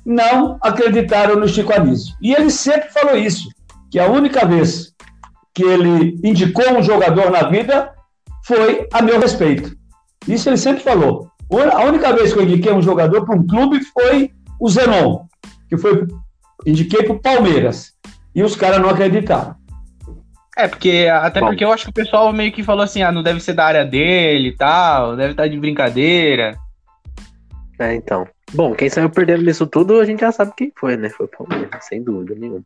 [0.06, 2.16] não acreditaram no Chico Anísio.
[2.22, 3.50] E ele sempre falou isso,
[3.92, 4.94] que a única vez
[5.54, 7.92] que ele indicou um jogador na vida
[8.46, 9.76] foi a meu respeito.
[10.26, 11.30] Isso ele sempre falou.
[11.74, 15.26] A única vez que eu indiquei um jogador para um clube foi o Zenon,
[15.70, 16.08] que foi
[16.68, 17.94] indiquei para o Palmeiras.
[18.36, 19.56] E os caras não acreditaram.
[20.56, 21.48] É, porque até Bom.
[21.48, 23.66] porque eu acho que o pessoal meio que falou assim, ah, não deve ser da
[23.66, 26.58] área dele e tal, deve estar de brincadeira.
[27.80, 28.28] É, então.
[28.54, 31.10] Bom, quem saiu perdendo nisso tudo, a gente já sabe quem foi, né?
[31.10, 32.64] Foi o Palmeiras, sem dúvida nenhuma.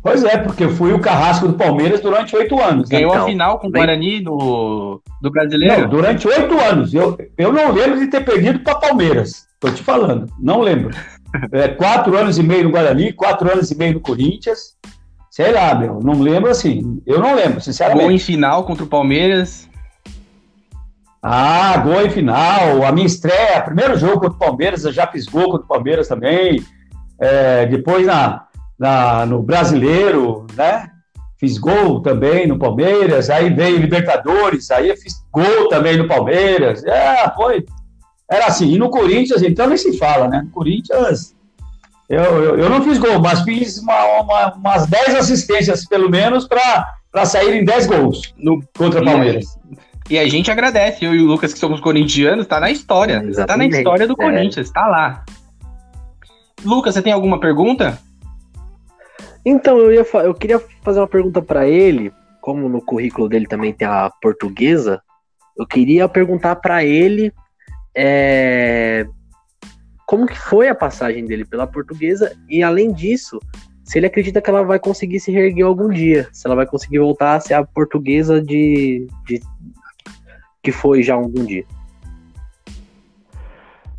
[0.00, 2.88] Pois é, porque eu fui o carrasco do Palmeiras durante oito anos.
[2.88, 2.98] Né?
[2.98, 5.82] Ganhou então, a final com o Guarani do, do brasileiro?
[5.82, 6.94] Não, durante oito anos.
[6.94, 9.48] Eu, eu não lembro de ter perdido para Palmeiras.
[9.58, 10.96] Tô te falando, não lembro.
[11.52, 14.76] É, quatro anos e meio no Guarani, quatro anos e meio no Corinthians.
[15.30, 17.02] Sei lá, meu, não lembro assim.
[17.04, 18.02] Eu não lembro, sinceramente.
[18.04, 19.68] Gol em final contra o Palmeiras.
[21.22, 22.84] Ah, gol em final.
[22.84, 26.08] A minha estreia, primeiro jogo contra o Palmeiras, eu já fiz gol contra o Palmeiras
[26.08, 26.64] também.
[27.20, 28.46] É, depois na,
[28.78, 30.88] na, no Brasileiro, né?
[31.38, 33.28] Fiz gol também no Palmeiras.
[33.28, 36.84] Aí veio Libertadores, aí eu fiz gol também no Palmeiras.
[36.84, 37.64] É, foi.
[38.30, 38.72] Era assim.
[38.72, 40.42] E no Corinthians, então nem se fala, né?
[40.44, 41.36] No Corinthians
[42.08, 46.46] eu, eu, eu, não fiz gol, mas fiz uma, uma, umas 10 assistências, pelo menos,
[46.46, 49.58] para sair em 10 gols no, contra o Palmeiras.
[50.08, 53.24] E, a gente agradece, eu e o Lucas, que somos corintianos, tá na história.
[53.24, 53.70] Exatamente.
[53.70, 54.16] Tá na história do é.
[54.16, 55.24] Corinthians, tá lá.
[56.64, 57.98] Lucas, você tem alguma pergunta?
[59.44, 63.72] Então, eu, ia, eu queria fazer uma pergunta para ele, como no currículo dele também
[63.72, 65.02] tem a portuguesa,
[65.58, 67.32] eu queria perguntar para ele
[67.96, 69.06] é,
[70.04, 73.40] como que foi a passagem dele pela portuguesa e além disso,
[73.82, 76.98] se ele acredita que ela vai conseguir se reerguer algum dia, se ela vai conseguir
[76.98, 79.40] voltar a ser a portuguesa de, de
[80.62, 81.64] que foi já algum dia.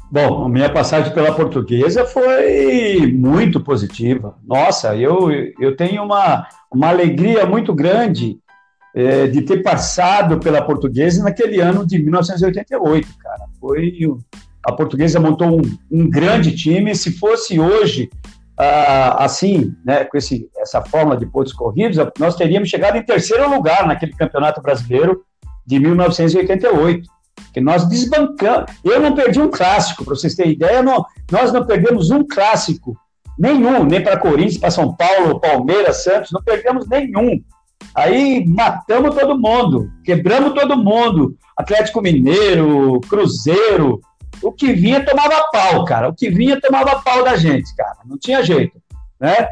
[0.10, 4.38] Bom, a minha passagem pela portuguesa foi muito positiva.
[4.46, 5.30] Nossa, eu,
[5.60, 8.40] eu tenho uma, uma alegria muito grande
[8.98, 13.44] é, de ter passado pela portuguesa naquele ano de 1988, cara.
[13.60, 13.96] Foi
[14.66, 16.96] a portuguesa montou um, um grande time.
[16.96, 18.10] Se fosse hoje
[18.58, 23.48] ah, assim, né, com esse, essa forma de pontos corridos, nós teríamos chegado em terceiro
[23.48, 25.22] lugar naquele campeonato brasileiro
[25.64, 27.08] de 1988.
[27.54, 28.72] Que nós desbancamos.
[28.84, 32.98] Eu não perdi um clássico, para vocês terem ideia, não, nós não perdemos um clássico,
[33.38, 37.40] nenhum, nem para Corinthians, para São Paulo, Palmeiras, Santos, não perdemos nenhum.
[37.96, 41.36] Aí matamos todo mundo, quebramos todo mundo.
[41.58, 44.00] Atlético Mineiro, Cruzeiro,
[44.44, 46.10] o que vinha tomava pau, cara.
[46.10, 47.98] O que vinha tomava pau da gente, cara.
[48.06, 48.78] Não tinha jeito,
[49.20, 49.50] né?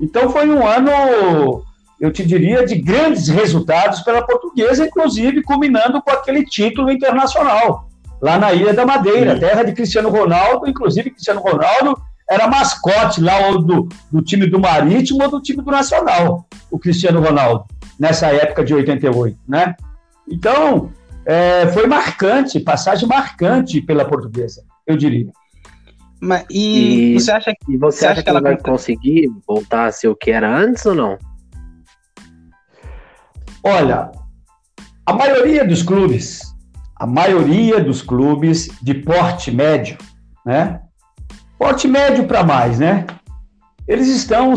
[0.00, 1.64] Então foi um ano,
[2.00, 7.88] eu te diria, de grandes resultados pela portuguesa, inclusive culminando com aquele título internacional,
[8.22, 13.50] lá na Ilha da Madeira, terra de Cristiano Ronaldo, inclusive Cristiano Ronaldo era mascote lá
[13.52, 17.64] do, do time do Marítimo ou do time do Nacional, o Cristiano Ronaldo,
[17.98, 19.74] nessa época de 88, né?
[20.28, 20.92] Então,
[21.24, 25.32] é, foi marcante, passagem marcante pela portuguesa, eu diria.
[26.20, 29.86] Mas, e, e, você acha que, você, você acha, acha que ela vai conseguir voltar
[29.86, 31.16] a ser o que era antes ou não?
[33.62, 34.10] Olha,
[35.06, 36.42] a maioria dos clubes,
[36.96, 39.96] a maioria dos clubes de porte médio,
[40.44, 40.80] né?
[41.58, 43.04] Porte médio para mais, né?
[43.86, 44.54] Eles estão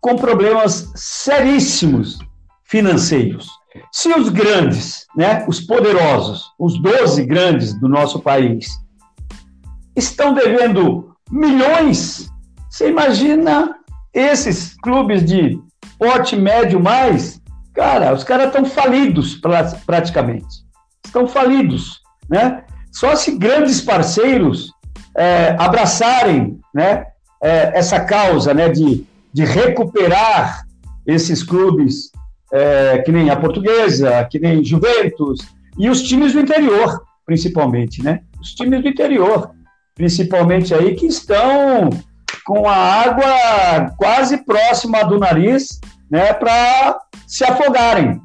[0.00, 2.18] com problemas seríssimos
[2.64, 3.48] financeiros.
[3.90, 8.68] Se os grandes, né, os poderosos, os 12 grandes do nosso país,
[9.96, 12.30] estão devendo milhões,
[12.70, 13.76] você imagina
[14.12, 15.58] esses clubes de
[15.98, 17.40] porte médio mais?
[17.72, 19.40] Cara, os caras estão falidos
[19.86, 20.64] praticamente.
[21.04, 22.64] Estão falidos, né?
[22.92, 24.72] Só se grandes parceiros
[25.16, 27.06] é, abraçarem né,
[27.42, 30.66] é, essa causa né, de, de recuperar
[31.06, 32.10] esses clubes
[32.52, 35.40] é, que nem a Portuguesa, que nem Juventus,
[35.78, 38.20] e os times do interior, principalmente, né?
[38.40, 39.50] Os times do interior,
[39.94, 41.90] principalmente aí, que estão
[42.44, 48.20] com a água quase próxima do nariz, né, para se afogarem,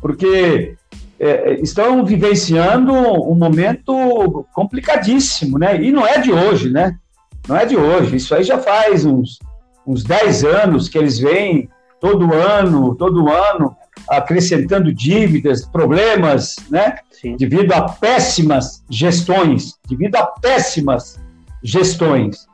[0.00, 0.76] porque
[1.22, 5.80] é, estão vivenciando um momento complicadíssimo, né?
[5.80, 6.98] E não é de hoje, né?
[7.46, 8.16] Não é de hoje.
[8.16, 9.38] Isso aí já faz uns,
[9.86, 11.68] uns 10 anos que eles vêm
[12.00, 13.76] todo ano, todo ano,
[14.08, 16.96] acrescentando dívidas, problemas, né?
[17.12, 17.36] Sim.
[17.36, 21.20] Devido a péssimas gestões, devido a péssimas
[21.62, 22.48] gestões.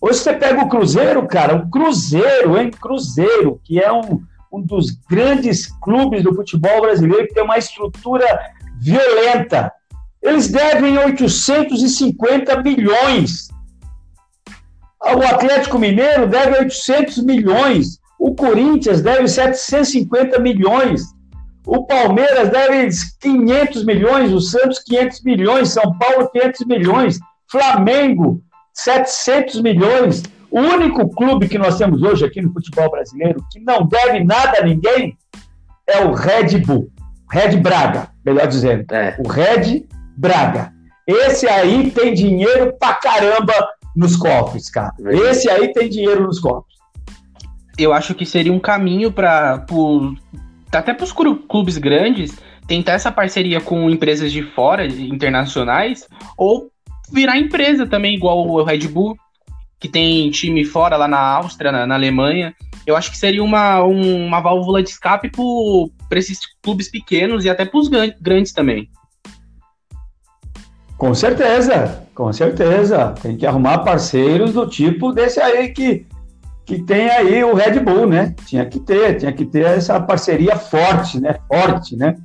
[0.00, 2.70] Hoje você pega o Cruzeiro, cara, o Cruzeiro, hein?
[2.70, 4.22] Cruzeiro, que é um,
[4.54, 8.26] um dos grandes clubes do futebol brasileiro, que tem uma estrutura
[8.80, 9.72] violenta.
[10.22, 13.48] Eles devem 850 milhões.
[15.02, 17.98] O Atlético Mineiro deve 800 milhões.
[18.18, 21.02] O Corinthians deve 750 milhões.
[21.66, 22.88] O Palmeiras deve
[23.20, 24.32] 500 milhões.
[24.32, 25.68] O Santos, 500 milhões.
[25.70, 27.18] São Paulo, 500 milhões.
[27.50, 30.22] Flamengo, 700 milhões.
[30.54, 34.60] O único clube que nós temos hoje aqui no futebol brasileiro que não deve nada
[34.60, 35.16] a ninguém
[35.86, 36.88] é o Red Bull.
[37.30, 38.84] Red Braga, melhor dizendo.
[38.92, 39.16] É.
[39.18, 39.84] O Red
[40.16, 40.72] Braga.
[41.06, 43.52] Esse aí tem dinheiro pra caramba
[43.96, 44.94] nos cofres, cara.
[45.28, 46.74] Esse aí tem dinheiro nos cofres
[47.78, 49.64] eu acho que seria um caminho para
[50.72, 52.36] até para os clubes grandes
[52.66, 56.70] tentar essa parceria com empresas de fora, internacionais, ou
[57.12, 59.16] virar empresa também, igual o Red Bull,
[59.84, 62.54] que tem time fora lá na Áustria, na, na Alemanha.
[62.86, 65.30] Eu acho que seria uma, um, uma válvula de escape
[66.08, 68.88] para esses clubes pequenos e até para os grandes também.
[70.96, 73.14] Com certeza, com certeza.
[73.20, 76.06] Tem que arrumar parceiros do tipo desse aí que
[76.64, 78.34] que tem aí o Red Bull, né?
[78.46, 81.36] Tinha que ter, tinha que ter essa parceria forte, né?
[81.46, 82.16] Forte, né?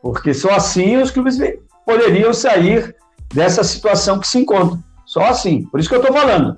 [0.00, 1.40] Porque só assim os clubes
[1.84, 2.94] poderiam sair
[3.34, 4.80] dessa situação que se encontram.
[5.04, 5.64] Só assim.
[5.64, 6.54] Por isso que eu estou falando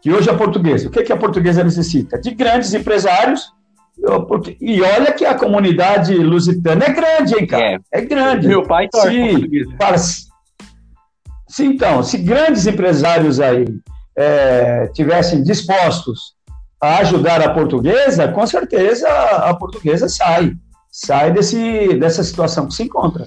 [0.00, 2.18] que hoje a portuguesa, o que, que a portuguesa necessita?
[2.18, 3.52] De grandes empresários.
[4.60, 7.64] E olha que a comunidade lusitana é grande, hein, cara?
[7.64, 8.46] É, é grande.
[8.46, 13.66] Meu pai torce se, para, se, então, se grandes empresários aí
[14.16, 16.36] é, tivessem dispostos
[16.80, 20.52] a ajudar a portuguesa, com certeza a portuguesa sai.
[20.90, 23.26] Sai desse, dessa situação que se encontra.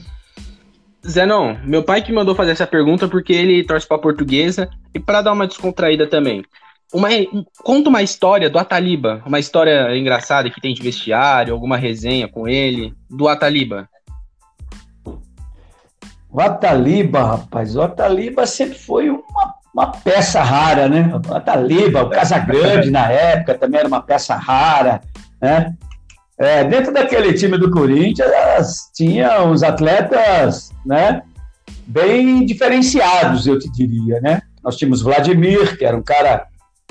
[1.07, 4.99] Zenon, meu pai que mandou fazer essa pergunta porque ele torce para a portuguesa e
[4.99, 6.43] para dar uma descontraída também.
[6.93, 7.09] Uma,
[7.63, 12.47] conta uma história do Ataliba, uma história engraçada que tem de vestiário, alguma resenha com
[12.47, 13.87] ele, do Ataliba.
[16.29, 21.11] O Ataliba, rapaz, o Ataliba sempre foi uma uma peça rara, né?
[21.13, 25.01] O Ataliba, o Casagrande na época também era uma peça rara,
[25.41, 25.73] né?
[26.41, 31.21] É, dentro daquele time do Corinthians tinha uns atletas, né?
[31.85, 34.41] Bem diferenciados, eu te diria, né?
[34.63, 36.47] Nós tínhamos Vladimir, que era um cara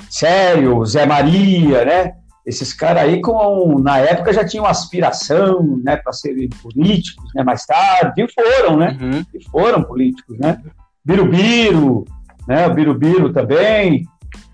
[0.09, 2.13] sério, Zé Maria, né?
[2.45, 7.43] Esses caras aí, com, na época, já tinham aspiração né, para serem políticos, né?
[7.43, 8.97] Mais tarde, e foram, né?
[9.01, 9.25] Uhum.
[9.33, 10.61] E foram políticos, né?
[11.03, 12.05] Birubiru,
[12.47, 12.67] né?
[12.67, 14.05] O Birubiru também,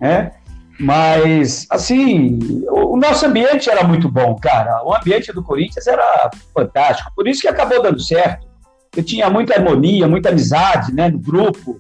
[0.02, 0.32] né?
[0.80, 2.38] Mas, assim,
[2.70, 4.84] o, nosso ambiente era muito bom, cara.
[4.84, 7.12] O ambiente do Corinthians era fantástico.
[7.16, 8.48] Por isso que acabou dando certo.
[8.96, 11.10] Eu tinha muita harmonia, muita amizade, né?
[11.10, 11.80] No grupo.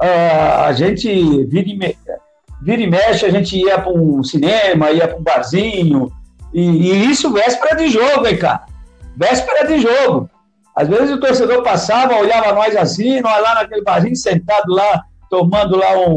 [0.00, 1.08] Uh, a gente
[1.46, 1.96] vira e, me...
[2.62, 6.12] vira e mexe, a gente ia para um cinema, ia para um barzinho.
[6.52, 8.66] E, e isso véspera de jogo, hein, cara?
[9.16, 10.28] Véspera de jogo.
[10.76, 15.76] Às vezes o torcedor passava, olhava nós assim, nós lá naquele barzinho, sentado lá, tomando
[15.76, 16.16] lá um,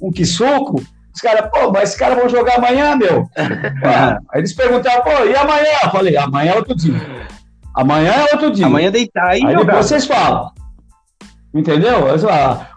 [0.00, 0.80] um quisuco.
[1.14, 3.28] Os caras, pô, mas esses caras vão jogar amanhã, meu.
[3.84, 5.78] Ah, aí eles perguntavam, pô, e amanhã?
[5.84, 7.26] Eu falei, amanhã é outro dia.
[7.74, 8.66] Amanhã é outro dia.
[8.66, 9.44] Amanhã deitar aí.
[9.44, 10.50] Aí depois vocês falam.
[11.52, 12.06] Entendeu?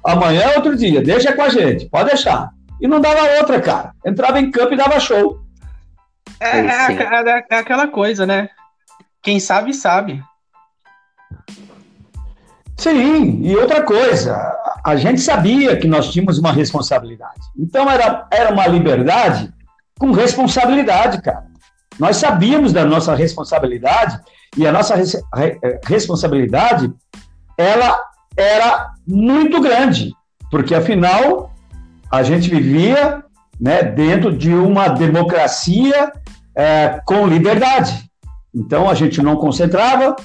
[0.05, 2.51] amanhã é outro dia, deixa com a gente, pode deixar.
[2.79, 3.91] E não dava outra, cara.
[4.05, 5.39] Entrava em campo e dava show.
[6.39, 8.49] É, é, é, é aquela coisa, né?
[9.23, 10.23] Quem sabe, sabe.
[12.77, 14.55] Sim, e outra coisa,
[14.87, 17.41] a gente sabia que nós tínhamos uma responsabilidade.
[17.59, 19.53] Então era, era uma liberdade
[19.99, 21.45] com responsabilidade, cara.
[21.99, 24.17] Nós sabíamos da nossa responsabilidade
[24.55, 26.89] e a nossa res, re, eh, responsabilidade
[27.57, 27.99] ela
[28.37, 30.13] era muito grande,
[30.49, 31.51] porque afinal
[32.09, 33.25] a gente vivia
[33.59, 36.13] né, dentro de uma democracia
[36.55, 38.09] é, com liberdade.
[38.55, 40.15] Então a gente não concentrava,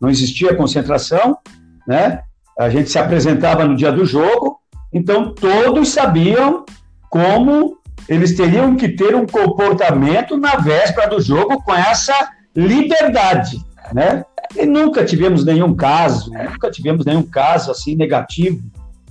[0.00, 1.38] não existia concentração,
[1.86, 2.24] né?
[2.58, 4.58] A gente se apresentava no dia do jogo,
[4.92, 6.64] então todos sabiam
[7.10, 12.14] como eles teriam que ter um comportamento na véspera do jogo com essa
[12.54, 14.24] liberdade, né?
[14.56, 18.62] E nunca tivemos nenhum caso, nunca tivemos nenhum caso assim negativo,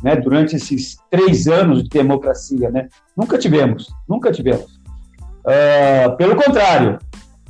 [0.02, 0.16] né?
[0.16, 2.88] Durante esses três anos de democracia, né?
[3.18, 4.82] Nunca tivemos, nunca tivemos.
[5.46, 7.00] Uh, pelo contrário,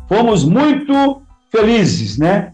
[0.08, 2.53] fomos muito felizes, né?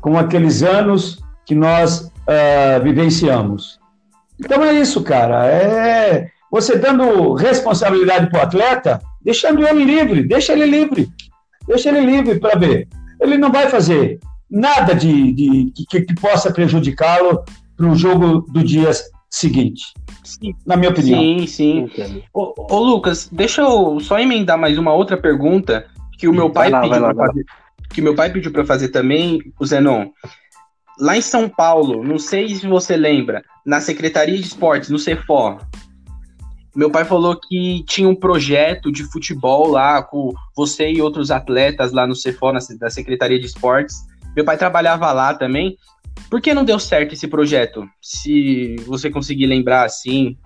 [0.00, 3.78] com aqueles anos que nós uh, vivenciamos.
[4.38, 5.46] Então é isso, cara.
[5.46, 11.08] É você dando responsabilidade para o atleta, deixando ele livre, deixa ele livre,
[11.66, 12.88] deixa ele livre para ver.
[13.20, 14.18] Ele não vai fazer
[14.50, 17.44] nada de, de que, que possa prejudicá-lo
[17.76, 18.90] para o jogo do dia
[19.30, 19.84] seguinte.
[20.24, 20.54] Sim.
[20.66, 21.20] Na minha opinião.
[21.20, 22.22] Sim, sim.
[22.34, 25.86] Ô, ô, Lucas, deixa eu só emendar mais uma outra pergunta
[26.18, 27.44] que o meu pai lá, pediu para fazer
[27.90, 30.06] que meu pai pediu para fazer também, o Zenon.
[30.98, 35.58] Lá em São Paulo, não sei se você lembra, na Secretaria de Esportes, no CEFO,
[36.74, 41.92] meu pai falou que tinha um projeto de futebol lá com você e outros atletas
[41.92, 43.96] lá no CEFO, na, da Secretaria de Esportes.
[44.36, 45.76] Meu pai trabalhava lá também.
[46.28, 47.84] Por que não deu certo esse projeto?
[48.00, 50.36] Se você conseguir lembrar assim.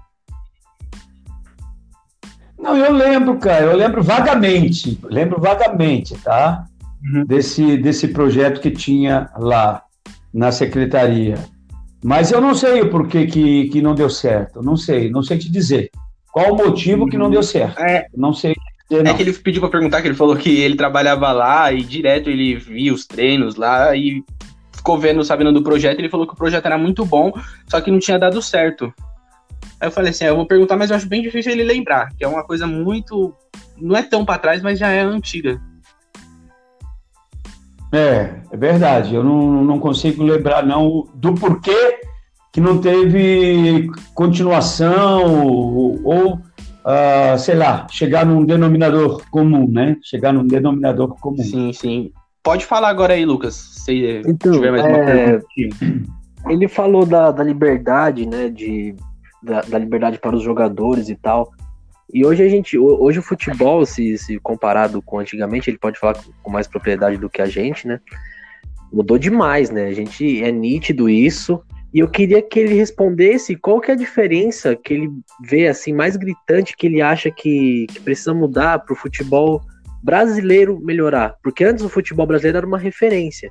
[2.59, 6.65] Não, eu lembro, cara, eu lembro vagamente, lembro vagamente, tá?
[7.05, 7.25] uhum.
[7.25, 9.83] desse, desse projeto que tinha lá
[10.35, 11.39] na secretaria.
[12.03, 14.61] Mas eu não sei o porquê que, que não deu certo.
[14.61, 15.91] Não sei, não sei te dizer.
[16.33, 17.79] Qual o motivo que não deu certo?
[17.79, 18.55] É, não sei.
[18.91, 19.13] Dizer, não.
[19.13, 22.29] É que ele pediu para perguntar, que ele falou que ele trabalhava lá e direto
[22.29, 24.23] ele via os treinos lá e
[24.73, 25.99] ficou vendo, sabendo do projeto.
[26.01, 27.33] Ele falou que o projeto era muito bom,
[27.69, 28.93] só que não tinha dado certo.
[29.81, 32.11] Aí eu falei assim: ah, eu vou perguntar, mas eu acho bem difícil ele lembrar,
[32.17, 33.35] que é uma coisa muito.
[33.79, 35.59] Não é tão para trás, mas já é antiga.
[37.95, 39.15] É, é verdade.
[39.15, 42.01] Eu não, não consigo lembrar não do porquê
[42.53, 49.97] que não teve continuação ou, ou uh, sei lá, chegar num denominador comum, né?
[50.03, 51.43] Chegar num denominador comum.
[51.43, 52.13] Sim, sim.
[52.43, 55.39] Pode falar agora aí, Lucas, se então, tiver mais uma é...
[55.39, 56.13] pergunta.
[56.47, 58.51] Ele falou da, da liberdade, né?
[58.51, 58.95] De,
[59.43, 61.51] da, da liberdade para os jogadores e tal.
[62.13, 66.17] E hoje a gente, hoje o futebol, se, se comparado com antigamente, ele pode falar
[66.43, 68.01] com mais propriedade do que a gente, né?
[68.93, 69.87] Mudou demais, né?
[69.87, 71.63] A gente é nítido isso.
[71.93, 75.11] E eu queria que ele respondesse qual que é a diferença que ele
[75.43, 79.61] vê assim mais gritante que ele acha que, que precisa mudar para o futebol
[80.03, 81.37] brasileiro melhorar.
[81.43, 83.51] Porque antes o futebol brasileiro era uma referência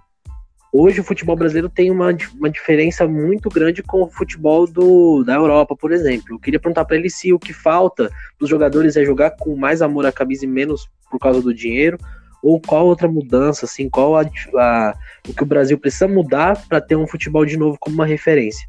[0.73, 5.35] hoje o futebol brasileiro tem uma, uma diferença muito grande com o futebol do, da
[5.35, 6.25] Europa, por exemplo.
[6.31, 8.09] Eu queria perguntar para ele se o que falta
[8.39, 11.99] dos jogadores é jogar com mais amor à camisa e menos por causa do dinheiro,
[12.41, 14.93] ou qual outra mudança, assim, qual a, a
[15.29, 18.67] o que o Brasil precisa mudar para ter um futebol de novo como uma referência.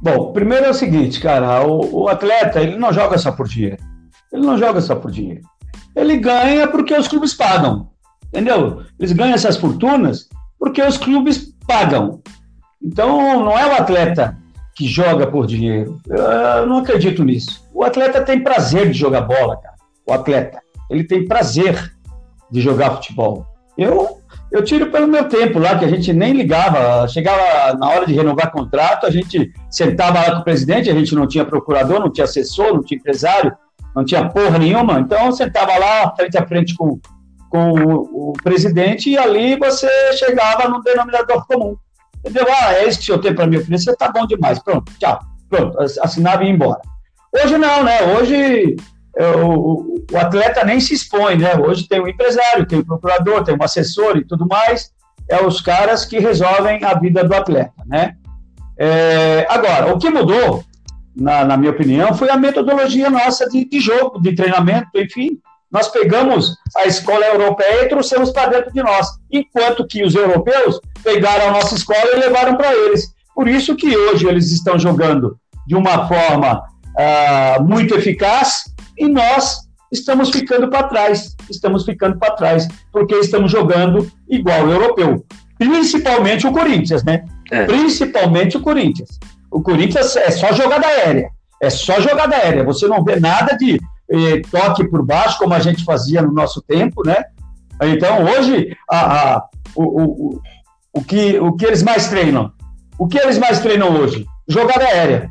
[0.00, 3.78] Bom, primeiro é o seguinte, cara, o, o, atleta, ele não joga só por dinheiro.
[4.32, 5.40] Ele não joga só por dinheiro.
[5.96, 7.90] Ele ganha porque os clubes pagam,
[8.28, 8.82] entendeu?
[8.98, 12.20] Eles ganham essas fortunas porque os clubes pagam.
[12.82, 14.36] Então, não é o atleta
[14.74, 16.00] que joga por dinheiro.
[16.08, 17.64] Eu não acredito nisso.
[17.74, 19.74] O atleta tem prazer de jogar bola, cara.
[20.06, 21.92] O atleta, ele tem prazer
[22.50, 23.44] de jogar futebol.
[23.76, 24.18] Eu
[24.50, 27.06] eu tiro pelo meu tempo lá, que a gente nem ligava.
[27.06, 31.14] Chegava na hora de renovar contrato, a gente sentava lá com o presidente, a gente
[31.14, 33.54] não tinha procurador, não tinha assessor, não tinha empresário,
[33.94, 35.00] não tinha porra nenhuma.
[35.00, 36.98] Então, sentava lá, frente a frente com,
[37.48, 41.76] com o, o presidente, e ali você chegava no denominador comum.
[42.24, 42.46] Entendeu?
[42.50, 44.58] Ah, é isso que o senhor tem para me oferecer, tá bom demais.
[44.58, 45.18] Pronto, tchau.
[45.48, 46.80] Pronto, assinava e ia embora.
[47.32, 48.02] Hoje não, né?
[48.14, 48.76] Hoje
[49.16, 51.56] é, o, o, atleta nem se expõe, né?
[51.56, 54.90] Hoje tem um empresário, tem um procurador, tem um assessor e tudo mais.
[55.28, 58.14] É os caras que resolvem a vida do atleta, né?
[58.78, 60.62] É, agora, o que mudou,
[61.16, 65.38] na, na, minha opinião, foi a metodologia nossa de, de jogo, de treinamento, enfim.
[65.70, 70.80] Nós pegamos a escola europeia e trouxemos para dentro de nós, enquanto que os europeus
[71.02, 73.12] pegaram a nossa escola e levaram para eles.
[73.34, 76.62] Por isso que hoje eles estão jogando de uma forma
[76.98, 78.64] ah, muito eficaz,
[78.96, 79.58] e nós
[79.92, 85.24] estamos ficando para trás, estamos ficando para trás, porque estamos jogando igual o europeu,
[85.58, 87.24] principalmente o Corinthians, né?
[87.50, 87.64] É.
[87.64, 89.08] Principalmente o Corinthians.
[89.50, 91.30] O Corinthians é só jogada aérea,
[91.62, 93.78] é só jogada aérea, você não vê nada de
[94.50, 97.24] toque por baixo, como a gente fazia no nosso tempo, né?
[97.82, 99.44] Então, hoje, a, a,
[99.74, 100.42] o, o,
[100.92, 102.52] o, que, o que eles mais treinam?
[102.98, 104.26] O que eles mais treinam hoje?
[104.48, 105.30] Jogada aérea.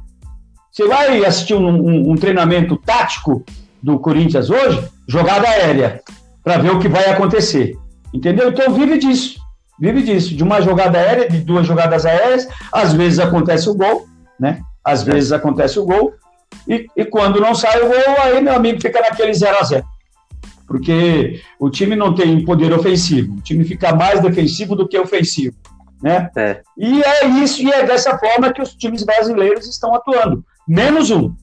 [0.72, 3.44] Você vai assistir um, um, um treinamento tático
[3.82, 6.02] do Corinthians hoje, jogada aérea,
[6.44, 7.78] para ver o que vai acontecer.
[8.14, 8.50] Entendeu?
[8.50, 9.40] Então vive disso.
[9.80, 10.36] Vive disso.
[10.36, 14.08] De uma jogada aérea, de duas jogadas aéreas, às vezes acontece o gol,
[14.40, 14.62] né?
[14.84, 16.14] Às vezes acontece o gol.
[16.68, 19.86] E, e quando não sai o gol, aí meu amigo fica naquele 0 a 0
[20.66, 23.36] Porque o time não tem poder ofensivo.
[23.36, 25.56] O time fica mais defensivo do que ofensivo.
[26.02, 26.30] Né?
[26.38, 26.62] É.
[26.78, 31.34] E é isso, e é dessa forma que os times brasileiros estão atuando menos um,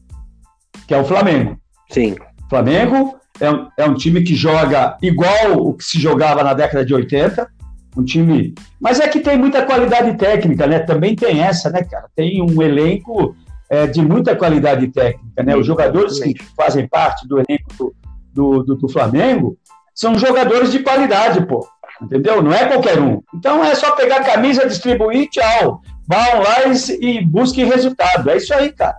[0.86, 1.58] que é o Flamengo.
[1.90, 2.14] Sim.
[2.48, 6.84] Flamengo é um, é um time que joga igual o que se jogava na década
[6.84, 7.48] de 80,
[7.96, 8.54] um time.
[8.80, 10.80] Mas é que tem muita qualidade técnica, né?
[10.80, 12.08] Também tem essa, né, cara?
[12.14, 13.34] Tem um elenco
[13.70, 15.56] é, de muita qualidade técnica, né?
[15.56, 17.94] Os jogadores que fazem parte do elenco
[18.32, 19.56] do, do, do, Flamengo
[19.94, 21.66] são jogadores de qualidade, pô.
[22.02, 22.42] Entendeu?
[22.42, 23.22] Não é qualquer um.
[23.34, 25.80] Então é só pegar a camisa, distribuir, tchau.
[26.06, 28.28] Vão lá e, e busquem resultado.
[28.28, 28.96] É isso aí, cara.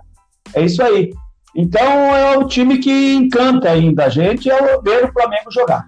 [0.54, 1.10] É isso aí.
[1.54, 5.86] Então é o time que encanta ainda a gente, é o ver o Flamengo jogar.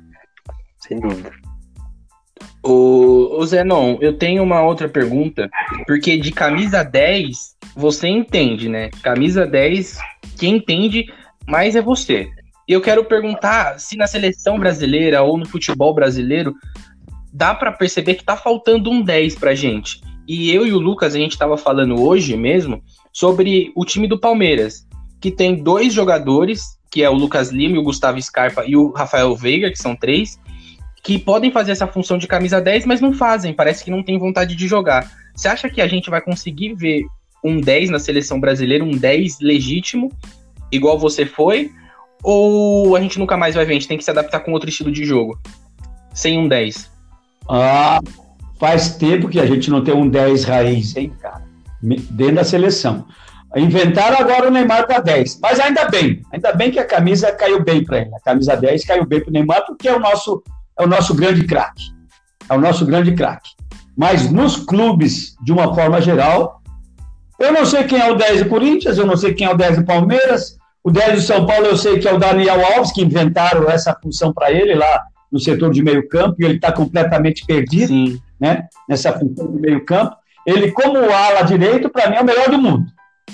[0.81, 1.31] Sem dúvida.
[2.63, 5.49] O, o Zenon, eu tenho uma outra pergunta,
[5.87, 8.91] porque de camisa 10, você entende, né?
[9.05, 9.99] Camisa 10,
[10.37, 11.07] quem entende
[11.47, 12.29] mais é você.
[12.67, 16.53] Eu quero perguntar se na seleção brasileira ou no futebol brasileiro
[17.33, 20.01] dá para perceber que tá faltando um 10 pra gente.
[20.27, 24.19] E eu e o Lucas, a gente estava falando hoje mesmo sobre o time do
[24.19, 24.85] Palmeiras,
[25.21, 29.37] que tem dois jogadores, que é o Lucas Lima, o Gustavo Scarpa e o Rafael
[29.37, 30.37] Veiga, que são três,
[31.05, 34.19] que podem fazer essa função de camisa 10, mas não fazem, parece que não tem
[34.19, 35.09] vontade de jogar.
[35.33, 37.05] Você acha que a gente vai conseguir ver
[37.45, 40.11] um 10 na seleção brasileira, um 10 legítimo,
[40.71, 41.71] igual você foi?
[42.23, 44.69] Ou a gente nunca mais vai ver, a gente tem que se adaptar com outro
[44.69, 45.39] estilo de jogo?
[46.13, 46.91] Sem um 10.
[47.49, 48.01] Ah,
[48.59, 51.45] faz tempo que a gente não tem um 10 raiz, hein, cara?
[51.81, 53.07] Dentro da seleção.
[53.57, 55.39] Inventaram agora o Neymar com a 10.
[55.41, 58.15] Mas ainda bem, ainda bem que a camisa caiu bem para ele.
[58.15, 60.43] A camisa 10 caiu bem para o Neymar, porque é o nosso,
[60.79, 61.85] é o nosso grande craque.
[62.49, 63.51] É o nosso grande craque.
[63.97, 66.58] Mas nos clubes, de uma forma geral,
[67.39, 69.57] eu não sei quem é o 10 do Corinthians, eu não sei quem é o
[69.57, 70.59] 10 do Palmeiras.
[70.83, 73.97] O 10 do São Paulo eu sei que é o Daniel Alves, que inventaram essa
[74.03, 78.67] função para ele lá no setor de meio campo, e ele está completamente perdido né,
[78.89, 80.17] nessa função de meio campo.
[80.47, 82.87] Ele, como ala direito, para mim é o melhor do mundo.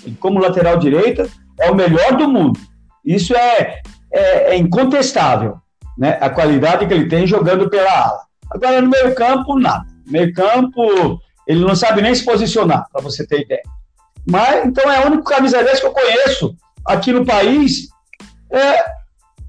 [0.04, 1.28] Ele, como lateral direita,
[1.60, 2.58] é o melhor do mundo.
[3.04, 3.80] Isso é,
[4.12, 5.58] é, é incontestável,
[5.96, 6.18] né?
[6.20, 8.20] A qualidade que ele tem jogando pela ala.
[8.50, 9.86] Agora, no meio campo, nada.
[10.06, 13.62] No meio campo, ele não sabe nem se posicionar, para você ter ideia.
[14.26, 16.56] Mas, então, é o único camisa 10 que eu conheço
[16.86, 17.88] aqui no país,
[18.50, 18.84] é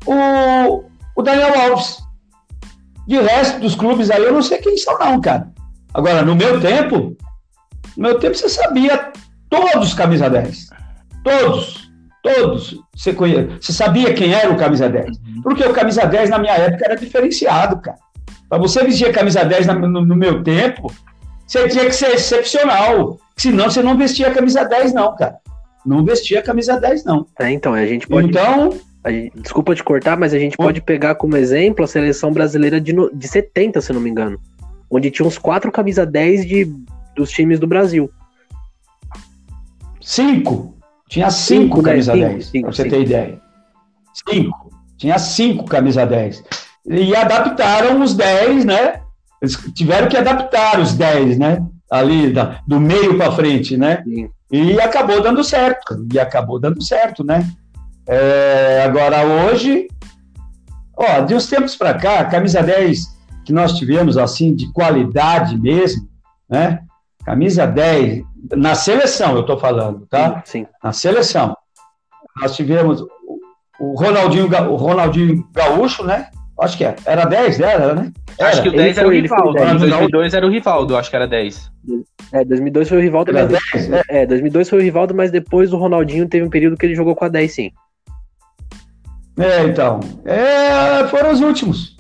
[0.06, 0.84] o,
[1.16, 2.04] o Daniel Alves.
[3.08, 5.48] De resto dos clubes aí, eu não sei quem são, não, cara.
[5.94, 7.16] Agora, no meu tempo,
[7.96, 9.12] no meu tempo você sabia
[9.50, 10.70] todos camisa 10.
[11.24, 11.90] Todos.
[12.22, 12.80] Todos.
[12.96, 13.58] Você, conhe...
[13.62, 15.06] você sabia quem era o camisa 10.
[15.06, 15.42] Uhum.
[15.44, 17.98] Porque o camisa 10 na minha época era diferenciado, cara.
[18.50, 20.92] Para você vestir camisa 10 no, no, meu tempo,
[21.46, 23.20] você tinha que ser excepcional.
[23.38, 25.38] Senão você não vestia a camisa 10, não, cara.
[25.86, 27.26] não vestia a camisa 10, não.
[27.40, 28.30] É, então, a gente pode.
[28.30, 28.72] Então.
[29.08, 32.92] Gente, desculpa te cortar, mas a gente pode pegar como exemplo a seleção brasileira de,
[33.14, 34.40] de 70, se não me engano.
[34.90, 36.66] Onde tinha uns quatro camisa 10 de,
[37.16, 38.10] dos times do Brasil.
[40.02, 40.76] Cinco.
[41.08, 41.90] Tinha cinco, cinco né?
[41.92, 42.30] camisa né?
[42.30, 42.96] 10, cinco, pra você cinco.
[42.96, 43.42] ter ideia.
[44.28, 44.72] Cinco.
[44.98, 46.44] Tinha cinco camisa 10.
[46.88, 49.02] E adaptaram os 10, né?
[49.42, 51.66] Eles tiveram que adaptar os 10, né?
[51.92, 54.04] Ali da, do meio para frente, né?
[54.04, 54.30] Sim.
[54.52, 56.06] E acabou dando certo.
[56.12, 57.48] E acabou dando certo, né?
[58.08, 59.88] É, agora, hoje,
[60.96, 63.16] ó, de uns tempos para cá, a camisa 10
[63.46, 66.08] que nós tivemos, assim, de qualidade mesmo,
[66.50, 66.82] né?
[67.24, 68.24] Camisa 10,
[68.56, 70.44] na seleção eu estou falando, tá?
[70.46, 70.68] Sim, sim.
[70.84, 71.56] Na seleção.
[72.40, 73.04] Nós tivemos
[73.80, 76.30] o Ronaldinho, o Ronaldinho Gaúcho, né?
[76.60, 76.96] Acho que é.
[77.06, 77.74] Era 10, né?
[77.74, 78.12] Era, né?
[78.40, 78.50] Era.
[78.50, 79.60] Acho que o 10 era o Rivaldo.
[79.60, 81.72] Em 2002 era o Rivaldo, acho que era 10.
[82.32, 84.22] É, 2002 foi o Rivaldo, mas 10, é.
[84.22, 87.16] é, 2002 foi o Rivaldo, mas depois o Ronaldinho teve um período que ele jogou
[87.16, 87.72] com a 10, sim.
[89.38, 90.00] É, então.
[90.24, 91.98] É, foram os últimos.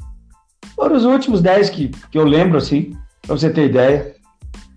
[0.75, 4.15] Foram os últimos 10 que, que eu lembro, assim, pra você ter ideia.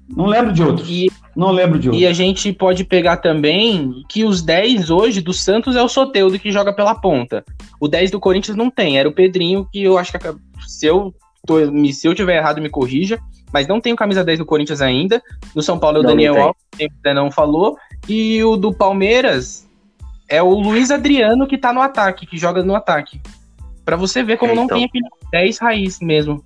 [0.09, 0.89] Não lembro de outros.
[0.89, 1.09] E,
[1.39, 2.03] não lembro de outros.
[2.03, 6.37] E a gente pode pegar também que os 10 hoje do Santos é o Soteudo
[6.37, 7.45] que joga pela ponta.
[7.81, 10.19] O 10 do Corinthians não tem, era o Pedrinho, que eu acho que
[10.67, 11.15] se eu,
[11.47, 11.59] tô,
[11.93, 13.21] se eu tiver errado, me corrija.
[13.53, 15.23] Mas não tem o camisa 10 do Corinthians ainda.
[15.55, 17.79] No São Paulo é o não, Daniel Alves, que não falou.
[18.09, 19.65] E o do Palmeiras
[20.29, 23.21] é o Luiz Adriano que tá no ataque, que joga no ataque.
[23.85, 24.67] Para você ver como é, então.
[24.67, 26.45] não tem aquele 10 raiz mesmo.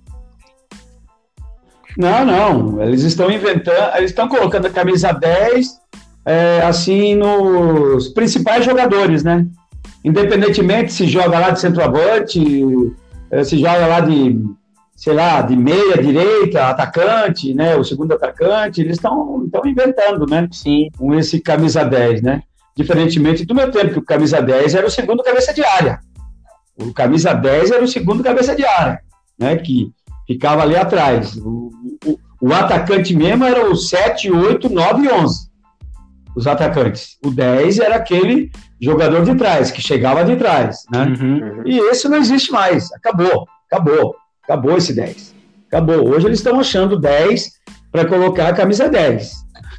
[1.97, 2.81] Não, não.
[2.81, 5.83] Eles estão inventando, eles estão colocando a camisa 10
[6.25, 9.45] é, assim nos principais jogadores, né?
[10.03, 12.41] Independentemente se joga lá de centroavante,
[13.31, 14.41] é, se joga lá de,
[14.95, 17.75] sei lá, de meia, direita, atacante, né?
[17.75, 20.47] O segundo atacante, eles estão inventando, né?
[20.51, 20.89] Sim.
[20.97, 22.43] Com esse camisa 10, né?
[22.75, 25.99] Diferentemente do meu tempo, que o camisa 10 era o segundo cabeça de área.
[26.77, 28.99] O camisa 10 era o segundo cabeça de área,
[29.37, 29.55] né?
[29.57, 29.91] Que
[30.27, 31.35] ficava ali atrás.
[31.37, 31.69] O,
[32.05, 35.49] o, o, atacante mesmo era o 7, 8, 9 e 11.
[36.35, 37.17] Os atacantes.
[37.23, 38.51] O 10 era aquele
[38.81, 40.83] jogador de trás, que chegava de trás.
[40.91, 41.05] Né?
[41.05, 41.63] Uhum.
[41.65, 42.91] E esse não existe mais.
[42.93, 43.47] Acabou.
[43.71, 44.15] Acabou.
[44.43, 45.33] Acabou esse 10.
[45.67, 46.09] Acabou.
[46.09, 47.51] Hoje eles estão achando 10
[47.91, 49.31] para colocar a camisa 10.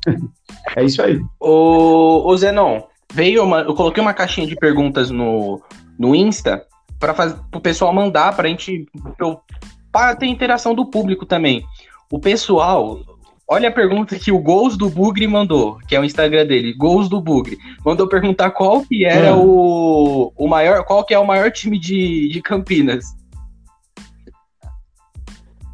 [0.77, 1.21] é isso aí.
[1.41, 5.61] O, o Zenon, veio uma, eu coloquei uma caixinha de perguntas no,
[5.99, 6.65] no Insta
[6.99, 8.87] para o pessoal mandar para a gente
[9.93, 11.65] para ter interação do público também.
[12.15, 13.01] O pessoal,
[13.49, 17.09] olha a pergunta que o Gols do Bugre mandou, que é o Instagram dele, Gols
[17.09, 17.59] do Bugre.
[17.85, 19.43] Mandou perguntar qual que era hum.
[19.45, 23.05] o, o maior, qual que é o maior time de, de Campinas.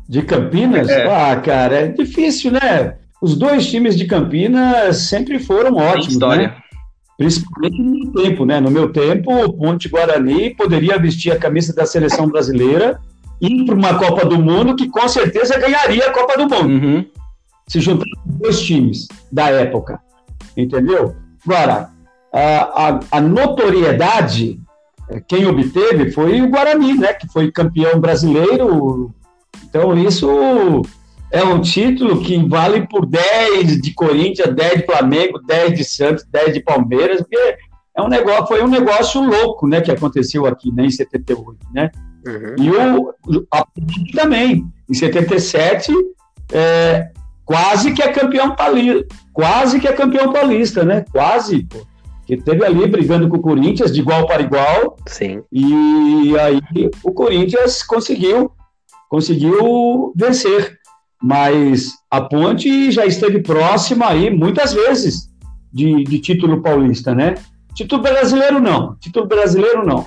[0.09, 0.89] De Campinas?
[0.89, 1.05] É.
[1.15, 2.97] Ah, cara, é difícil, né?
[3.21, 6.49] Os dois times de Campinas sempre foram ótimos, Tem história.
[6.49, 6.57] né?
[7.19, 8.61] Principalmente no meu tempo, né?
[8.61, 12.99] No meu tempo, o Ponte Guarani poderia vestir a camisa da seleção brasileira
[13.41, 16.69] ir para uma Copa do Mundo que com certeza ganharia a Copa do Mundo.
[16.69, 17.07] Uhum.
[17.69, 20.01] Se juntar dois times da época.
[20.57, 21.15] Entendeu?
[21.47, 21.91] Agora,
[22.33, 24.61] a, a, a, notoriedade,
[25.27, 27.15] quem obteve foi o Guarani, né?
[27.15, 29.15] Que foi campeão brasileiro.
[29.65, 30.83] Então, isso
[31.31, 36.25] é um título que vale por 10 de Corinthians, 10 de Flamengo, 10 de Santos,
[36.31, 37.57] 10 de Palmeiras, porque
[37.97, 41.91] é um negócio, foi um negócio louco, né, que aconteceu aqui, né, em 78, né?
[42.27, 42.55] Uhum.
[42.59, 43.65] E o, a
[44.15, 45.93] também, em 77,
[46.53, 47.11] é,
[47.45, 51.05] quase que é campeão paulista, quase que é campeão paulista, né?
[51.11, 51.87] Quase, pô.
[52.27, 54.97] Que teve ali brigando com o Corinthians de igual para igual.
[55.07, 55.43] Sim.
[55.51, 56.61] E aí
[57.03, 58.53] o Corinthians conseguiu
[59.09, 60.79] conseguiu vencer.
[61.21, 65.29] Mas a Ponte já esteve próxima aí muitas vezes
[65.73, 67.35] de, de título paulista, né?
[67.75, 70.07] Título brasileiro não, título brasileiro não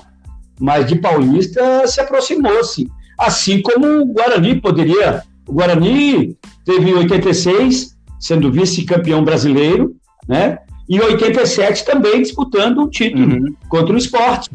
[0.60, 2.90] mas de Paulista se aproximou-se.
[3.18, 5.22] Assim como o Guarani poderia.
[5.46, 9.94] O Guarani teve em 86, sendo vice-campeão brasileiro,
[10.28, 10.58] né?
[10.88, 13.54] E em 87 também disputando um título uhum.
[13.68, 14.50] contra o esporte.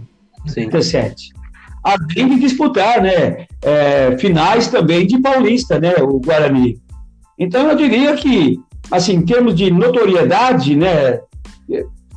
[0.48, 0.66] Sim.
[0.66, 1.30] 87.
[1.84, 3.46] Além de disputar, né?
[3.62, 5.96] É, finais também de Paulista, né?
[6.02, 6.80] O Guarani.
[7.38, 8.60] Então eu diria que,
[8.92, 11.20] assim, em termos de notoriedade, né?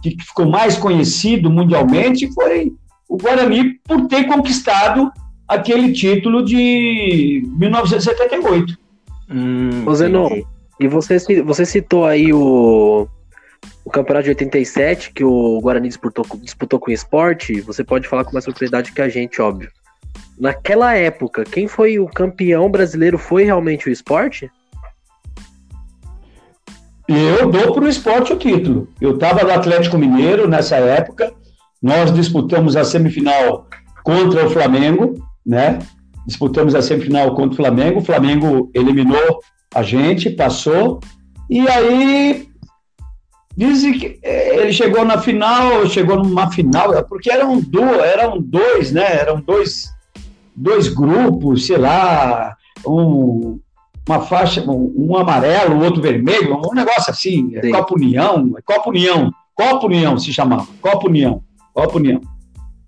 [0.02, 2.72] Que ficou mais conhecido mundialmente foi
[3.12, 5.12] o Guarani por ter conquistado
[5.46, 8.78] aquele título de 1978.
[9.30, 10.40] Hum, Ô Zenon,
[10.80, 13.06] e você, você citou aí o,
[13.84, 18.24] o campeonato de 87, que o Guarani disputou, disputou com o esporte, você pode falar
[18.24, 19.70] com mais propriedade que a gente, óbvio.
[20.40, 24.50] Naquela época, quem foi o campeão brasileiro foi realmente o esporte?
[27.06, 28.88] eu dou para o esporte o título.
[28.98, 31.30] Eu estava no Atlético Mineiro nessa época,
[31.82, 33.66] nós disputamos a semifinal
[34.04, 35.14] contra o Flamengo,
[35.44, 35.80] né?
[36.26, 39.40] Disputamos a semifinal contra o Flamengo, o Flamengo eliminou
[39.74, 41.00] a gente, passou,
[41.50, 42.48] e aí
[43.56, 48.92] dizem que eh, ele chegou na final, chegou numa final, porque eram duas, eram dois,
[48.92, 49.18] né?
[49.18, 49.90] Eram dois,
[50.54, 52.56] dois grupos, sei lá,
[52.86, 53.58] um,
[54.08, 58.62] uma faixa, um, um amarelo, o outro vermelho, um negócio assim, é Copa União, é
[58.62, 61.42] Copa União, Copa União se chamava, Copa União,
[61.72, 62.20] Copa União.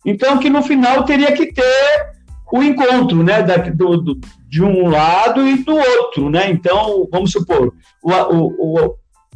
[0.04, 2.14] Então, que no final teria que ter
[2.52, 6.50] o encontro, né, da, do, do, de um lado e do outro, né?
[6.50, 7.72] Então, vamos supor,
[8.02, 8.94] o, o, o,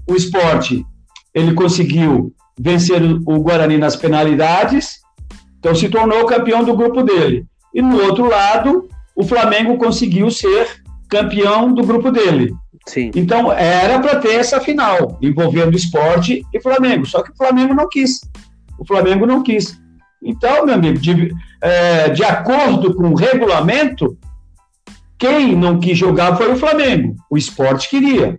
[0.08, 0.84] o esporte,
[1.34, 5.00] ele conseguiu vencer o Guarani nas penalidades,
[5.58, 7.46] então se tornou campeão do grupo dele.
[7.74, 12.54] E no outro lado, o Flamengo conseguiu ser campeão do grupo dele.
[12.86, 13.10] Sim.
[13.14, 17.88] Então era para ter essa final envolvendo esporte e Flamengo, só que o Flamengo não
[17.88, 18.20] quis.
[18.78, 19.78] O Flamengo não quis.
[20.22, 24.18] Então, meu amigo, de, é, de acordo com o regulamento,
[25.18, 27.16] quem não quis jogar foi o Flamengo.
[27.30, 28.38] O esporte queria.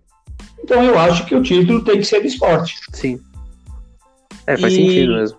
[0.63, 2.75] Então eu acho que o título tem que ser do esporte.
[2.91, 3.19] Sim.
[4.45, 4.75] É, faz e...
[4.75, 5.37] sentido mesmo.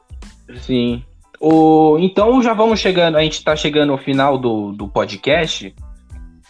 [0.60, 1.02] Sim.
[1.40, 1.96] O...
[1.98, 5.74] Então já vamos chegando, a gente está chegando ao final do, do podcast.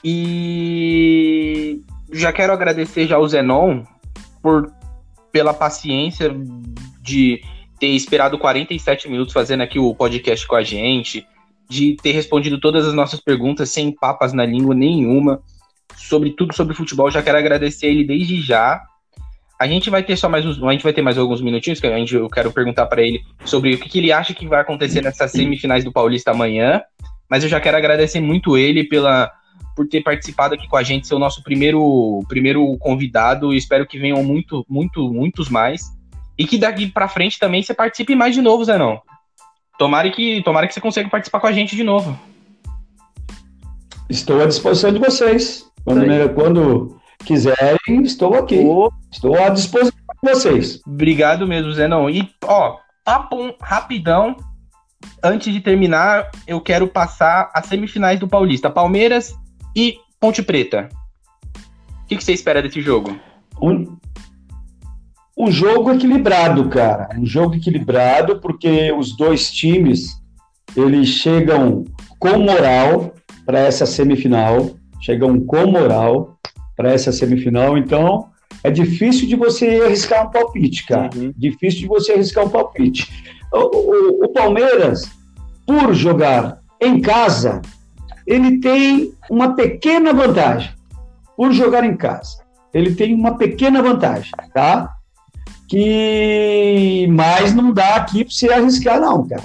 [0.02, 1.80] E
[2.12, 3.82] já quero agradecer já o Zenon
[4.42, 4.72] por,
[5.30, 6.34] pela paciência
[7.02, 7.42] de
[7.80, 11.26] ter esperado 47 minutos fazendo aqui o podcast com a gente,
[11.68, 15.40] de ter respondido todas as nossas perguntas sem papas na língua nenhuma,
[15.96, 17.10] sobre tudo sobre futebol.
[17.10, 18.82] Já quero agradecer ele desde já.
[19.58, 21.86] A gente vai ter só mais uns, a gente vai ter mais alguns minutinhos que
[21.86, 24.60] a gente, eu quero perguntar para ele sobre o que, que ele acha que vai
[24.60, 26.82] acontecer nessas semifinais do Paulista amanhã.
[27.30, 29.30] Mas eu já quero agradecer muito ele pela
[29.76, 33.54] por ter participado aqui com a gente, ser o nosso primeiro, primeiro convidado.
[33.54, 35.99] Espero que venham muito, muito, muitos mais.
[36.38, 39.00] E que daqui para frente também você participe mais de novo, Zé não.
[39.78, 42.18] Tomara que, tomara que você consiga participar com a gente de novo.
[44.08, 45.70] Estou à disposição de vocês.
[45.84, 48.58] Quando, quando quiserem, estou aqui.
[48.58, 48.90] Oh.
[49.10, 50.80] Estou à disposição de vocês.
[50.86, 52.10] Obrigado mesmo, Zé não.
[52.10, 54.36] E, ó, papo rapidão.
[55.22, 58.68] Antes de terminar, eu quero passar as semifinais do Paulista.
[58.68, 59.34] Palmeiras
[59.74, 60.88] e Ponte Preta.
[62.02, 63.18] O que, que você espera desse jogo?
[63.62, 63.96] Um,
[65.40, 67.08] um jogo equilibrado, cara.
[67.18, 70.20] Um jogo equilibrado, porque os dois times
[70.76, 71.84] eles chegam
[72.18, 73.14] com moral
[73.46, 74.70] para essa semifinal,
[75.00, 76.36] chegam com moral
[76.76, 78.28] para essa semifinal, então
[78.62, 81.10] é difícil de você arriscar um palpite, cara.
[81.16, 81.32] Uhum.
[81.34, 83.10] Difícil de você arriscar um palpite.
[83.52, 85.10] O, o, o Palmeiras,
[85.66, 87.62] por jogar em casa,
[88.26, 90.70] ele tem uma pequena vantagem
[91.34, 92.42] por jogar em casa.
[92.72, 94.94] Ele tem uma pequena vantagem, tá?
[95.70, 99.44] Que mais não dá aqui para você arriscar, não, cara.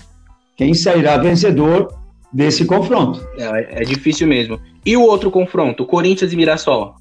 [0.57, 1.93] Quem sairá vencedor
[2.33, 3.23] desse confronto?
[3.37, 4.59] É, é difícil mesmo.
[4.83, 6.95] E o outro confronto, Corinthians e Mirassol?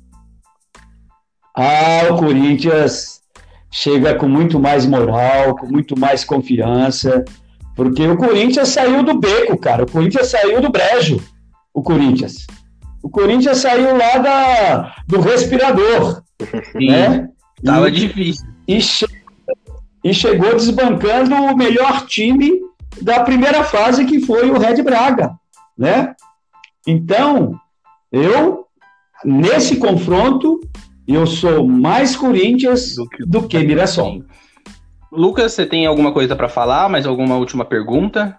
[1.57, 3.22] Ah, o Corinthians
[3.70, 7.25] chega com muito mais moral, com muito mais confiança,
[7.75, 9.85] porque o Corinthians saiu do beco, cara.
[9.85, 11.18] O Corinthians saiu do brejo
[11.72, 12.47] o Corinthians.
[13.03, 16.22] O Corinthians saiu lá da, do respirador.
[16.72, 17.29] Sim, né?
[17.64, 18.53] Tava e, difícil.
[18.66, 19.06] E, che
[20.02, 22.60] e chegou desbancando o melhor time
[23.00, 25.34] da primeira fase, que foi o Red Braga.
[25.76, 26.14] Né?
[26.86, 27.58] Então,
[28.12, 28.66] eu,
[29.24, 30.60] nesse confronto,
[31.08, 34.22] eu sou mais Corinthians do que, do que Mirassol.
[35.10, 36.88] Lucas, você tem alguma coisa para falar?
[36.88, 38.38] Mais alguma última pergunta?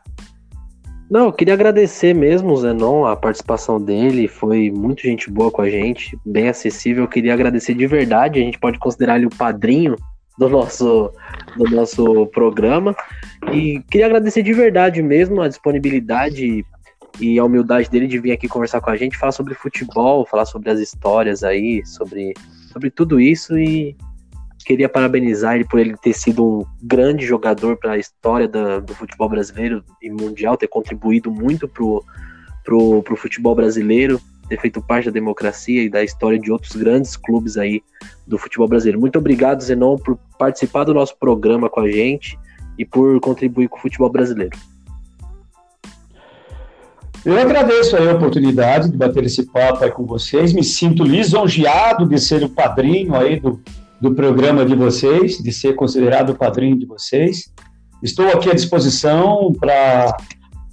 [1.10, 5.62] Não, eu queria agradecer mesmo o Zenon, a participação dele, foi muito gente boa com
[5.62, 7.04] a gente, bem acessível.
[7.04, 9.96] Eu queria agradecer de verdade, a gente pode considerar ele o padrinho
[10.38, 11.12] do nosso,
[11.58, 12.96] do nosso programa.
[13.54, 16.66] E queria agradecer de verdade mesmo a disponibilidade
[17.20, 20.46] e a humildade dele de vir aqui conversar com a gente, falar sobre futebol, falar
[20.46, 22.34] sobre as histórias aí, sobre,
[22.72, 23.58] sobre tudo isso.
[23.58, 23.96] E
[24.66, 28.94] queria parabenizar ele por ele ter sido um grande jogador para a história da, do
[28.96, 32.04] futebol brasileiro e mundial, ter contribuído muito pro,
[32.64, 37.58] pro futebol brasileiro, ter feito parte da democracia e da história de outros grandes clubes
[37.58, 37.82] aí
[38.26, 39.00] do futebol brasileiro.
[39.00, 42.38] Muito obrigado, Zenon, por participar do nosso programa com a gente
[42.78, 44.58] e por contribuir com o futebol brasileiro.
[47.26, 52.20] Eu agradeço a oportunidade de bater esse papo aí com vocês, me sinto lisonjeado de
[52.20, 53.60] ser o padrinho aí do,
[54.00, 57.52] do programa de vocês, de ser considerado o padrinho de vocês.
[58.04, 60.16] Estou aqui à disposição para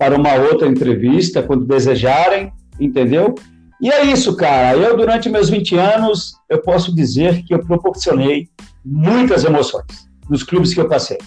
[0.02, 3.36] para uma outra entrevista, quando desejarem, entendeu?
[3.82, 4.76] E é isso, cara.
[4.76, 8.48] Eu, durante meus 20 anos, eu posso dizer que eu proporcionei
[8.84, 11.18] muitas emoções nos clubes que eu passei.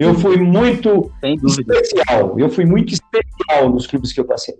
[0.00, 1.08] Eu fui muito
[1.46, 2.36] especial.
[2.36, 4.56] Eu fui muito especial nos clubes que eu passei.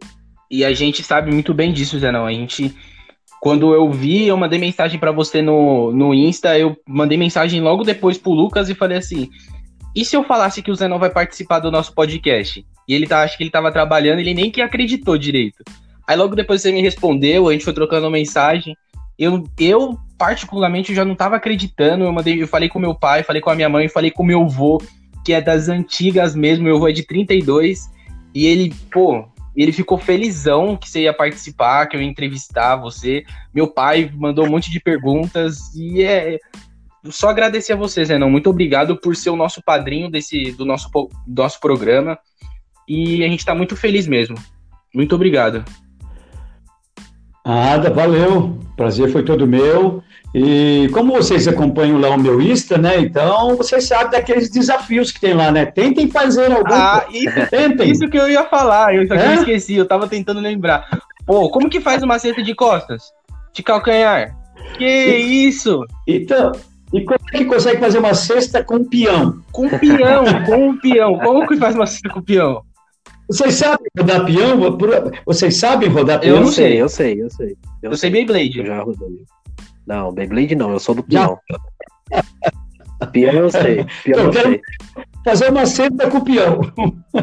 [0.48, 2.12] E a gente sabe muito bem disso, Zé.
[2.12, 2.26] Não.
[2.26, 2.72] A gente,
[3.40, 6.56] quando eu vi, eu mandei mensagem para você no, no Insta.
[6.56, 9.28] Eu mandei mensagem logo depois pro Lucas e falei assim:
[9.96, 12.64] e se eu falasse que o Zé não vai participar do nosso podcast?
[12.88, 15.62] E ele tá, acho que ele tava trabalhando, ele nem que acreditou direito.
[16.06, 18.76] Aí logo depois você me respondeu, a gente foi trocando mensagem.
[19.18, 22.04] Eu, eu particularmente, já não tava acreditando.
[22.04, 24.42] Eu mandei, eu falei com meu pai, falei com a minha mãe, falei com meu
[24.42, 24.80] avô,
[25.24, 26.64] que é das antigas mesmo.
[26.64, 27.90] Meu avô é de 32.
[28.32, 29.24] E ele, pô,
[29.56, 33.24] ele ficou felizão que você ia participar, que eu ia entrevistar você.
[33.52, 36.38] Meu pai mandou um monte de perguntas e é
[37.06, 38.16] só agradecer a você, Zé.
[38.16, 40.88] Não, muito obrigado por ser o nosso padrinho desse do nosso,
[41.26, 42.16] do nosso programa.
[42.88, 44.36] E a gente está muito feliz mesmo.
[44.94, 45.64] Muito obrigado.
[47.44, 48.58] Nada, valeu.
[48.76, 50.02] Prazer foi todo meu.
[50.34, 52.98] E como vocês acompanham lá o meu Insta, né?
[52.98, 55.66] Então vocês sabem daqueles desafios que tem lá, né?
[55.66, 56.72] Tentem fazer algum.
[56.72, 57.90] Ah, isso, Tentem.
[57.90, 59.34] isso que eu ia falar, eu só é?
[59.34, 60.86] esqueci, eu tava tentando lembrar.
[61.26, 63.02] Pô, como que faz uma cesta de costas?
[63.52, 64.34] De calcanhar?
[64.78, 65.84] Que e, isso?
[66.08, 66.52] Então,
[66.94, 69.42] e como é que consegue fazer uma cesta com peão?
[69.52, 71.18] Com peão, com peão.
[71.18, 72.62] Como que faz uma cesta com peão?
[73.32, 74.78] Vocês sabem rodar peão?
[75.24, 76.36] Vocês sabem rodar peão?
[76.36, 77.56] Eu não sei, eu sei, eu sei.
[77.82, 78.58] Eu, eu sei Beyblade.
[78.58, 79.24] Eu já rodei.
[79.86, 81.38] Não, Beyblade não, eu sou do peão.
[83.10, 83.86] peão eu sei.
[84.04, 84.60] Peão eu, eu sei.
[85.24, 86.60] Fazer uma cesta com peão.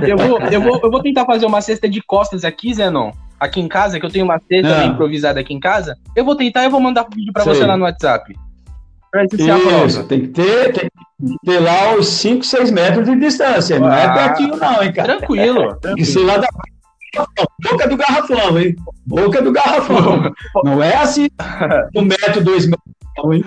[0.02, 3.12] Eu vou, eu, vou, eu vou tentar fazer uma cesta de costas aqui, Zenon.
[3.40, 5.96] Aqui em casa, que eu tenho uma cesta improvisada aqui em casa.
[6.16, 7.54] Eu vou tentar e vou mandar um vídeo pra sei.
[7.54, 8.34] você lá no WhatsApp.
[9.88, 13.78] Isso, tem que ter, tem que ter lá os 5, 6 metros de distância.
[13.78, 15.18] Ah, não é ah, pertinho, não, hein, cara.
[15.18, 15.80] Tranquilo.
[15.96, 16.48] Que ser lá da
[17.64, 18.76] boca do garrafão, hein?
[19.06, 20.32] Boca do garrafão.
[20.64, 21.28] não é assim,
[21.96, 23.44] um metro, dois metros, não, hein?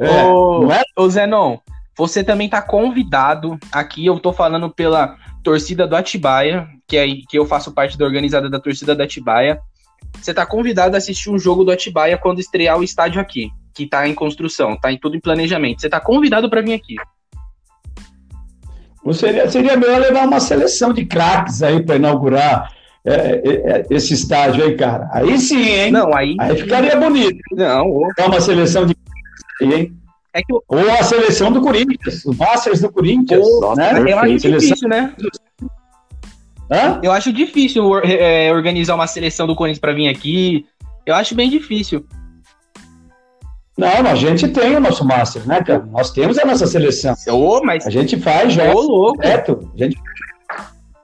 [0.00, 0.82] É, ô, não é?
[0.96, 1.58] ô Zenon,
[1.96, 7.38] você também tá convidado aqui, eu tô falando pela torcida do Atibaia, que, é, que
[7.38, 9.60] eu faço parte da organizada da torcida do Atibaia.
[10.20, 13.84] Você tá convidado a assistir um jogo do Atibaia quando estrear o estádio aqui que
[13.84, 15.80] está em construção, está em tudo em planejamento.
[15.80, 16.94] Você está convidado para vir aqui.
[19.12, 22.72] Seria, seria melhor levar uma seleção de craques aí para inaugurar
[23.04, 25.10] é, é, é, esse estádio aí, cara.
[25.12, 25.92] Aí sim, hein?
[25.92, 26.34] Não, aí...
[26.38, 27.38] aí ficaria bonito.
[27.52, 27.86] Não.
[27.86, 28.08] Ou...
[28.18, 28.96] uma seleção de
[29.60, 29.96] aí, hein?
[30.32, 30.52] É que...
[30.52, 33.44] Ou a seleção do Corinthians, os Masters do Corinthians.
[33.44, 33.92] Ou, né?
[34.10, 34.68] Eu acho seleção...
[34.68, 35.14] difícil, né?
[36.70, 37.00] Hã?
[37.02, 40.66] Eu acho difícil é, organizar uma seleção do Corinthians para vir aqui.
[41.04, 42.06] Eu acho bem difícil.
[43.76, 45.84] Não, a gente tem o nosso Master, né, cara?
[45.90, 47.14] Nós temos a nossa seleção.
[47.28, 47.86] Oh, mas...
[47.86, 49.20] A gente faz jogos louco.
[49.20, 49.70] Direto.
[49.74, 49.96] A gente...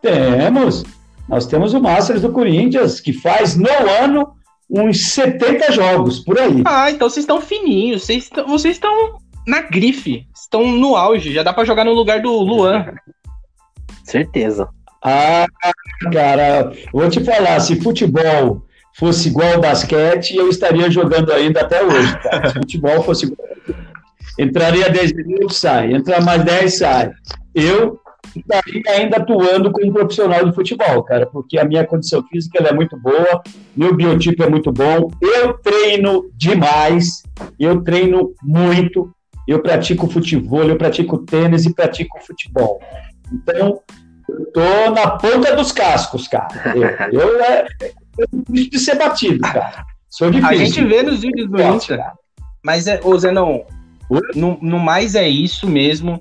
[0.01, 0.85] Temos.
[1.29, 3.69] Nós temos o Masters do Corinthians, que faz no
[4.03, 4.33] ano
[4.71, 6.63] uns 70 jogos, por aí.
[6.65, 8.05] Ah, então vocês estão fininhos.
[8.05, 10.27] Vocês, vocês estão na grife.
[10.35, 11.33] Estão no auge.
[11.33, 12.95] Já dá para jogar no lugar do Luan.
[14.05, 14.69] Certeza.
[15.03, 15.47] Ah,
[16.13, 18.63] cara, vou te falar, se futebol
[19.01, 22.49] fosse igual ao basquete, eu estaria jogando ainda até hoje, cara.
[22.49, 23.49] Se futebol fosse igual.
[24.39, 25.95] Entraria 10 minutos, sai.
[25.95, 27.11] Entra mais 10, sai.
[27.55, 27.99] Eu
[28.37, 32.97] estaria ainda atuando como profissional de futebol, cara, porque a minha condição física é muito
[32.97, 33.43] boa,
[33.75, 37.23] meu biotipo é muito bom, eu treino demais,
[37.59, 39.11] eu treino muito,
[39.49, 42.81] eu pratico futebol, eu pratico tênis e pratico futebol.
[43.33, 43.81] Então,
[44.29, 46.49] eu tô na ponta dos cascos, cara.
[47.13, 47.67] Eu, eu é,
[48.49, 49.85] de ser batido, cara.
[50.09, 50.51] Sou difícil.
[50.51, 52.13] A gente vê nos vídeos do Insta.
[52.63, 53.65] Mas, é, ô não.
[54.35, 56.21] No, no mais é isso mesmo.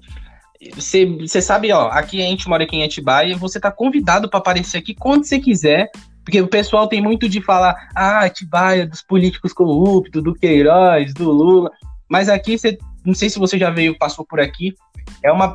[0.76, 4.78] Você sabe, ó, aqui a gente mora aqui em Atibaia, você tá convidado para aparecer
[4.78, 5.90] aqui quando você quiser,
[6.24, 11.32] porque o pessoal tem muito de falar, ah, Atibaia, dos políticos corruptos, do Queiroz, do
[11.32, 11.72] Lula,
[12.10, 14.76] mas aqui, você, não sei se você já veio, passou por aqui,
[15.24, 15.54] é uma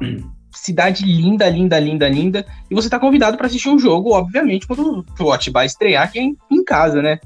[0.54, 2.46] cidade linda, linda, linda, linda.
[2.70, 6.22] E você tá convidado para assistir um jogo, obviamente, quando o Atibaia estrear, que é
[6.22, 7.18] em, em casa, né?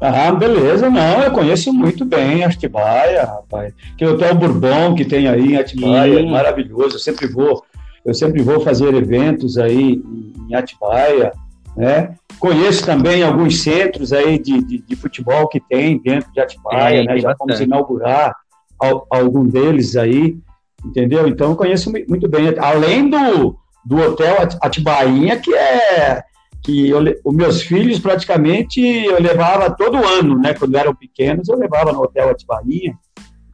[0.00, 3.72] Ah, beleza, não, eu conheço muito bem Atibaia, rapaz.
[3.96, 6.28] Que hotel Bourbon que tem aí em Atibaia, Sim.
[6.28, 6.96] é maravilhoso.
[6.96, 7.64] Eu sempre vou,
[8.04, 10.02] eu sempre vou fazer eventos aí
[10.48, 11.32] em Atibaia,
[11.76, 12.16] né?
[12.38, 17.04] Conheço também alguns centros aí de, de, de futebol que tem dentro de Atibaia, é,
[17.04, 17.18] né?
[17.18, 18.34] Já vamos inaugurar
[19.10, 20.36] algum deles aí
[20.84, 21.26] entendeu?
[21.26, 22.54] Então eu conheço muito bem.
[22.58, 26.22] Além do, do hotel Atibainha, que é
[26.62, 30.54] que eu, os meus filhos praticamente eu levava todo ano, né?
[30.54, 32.98] Quando eram pequenos, eu levava no hotel Atibainha.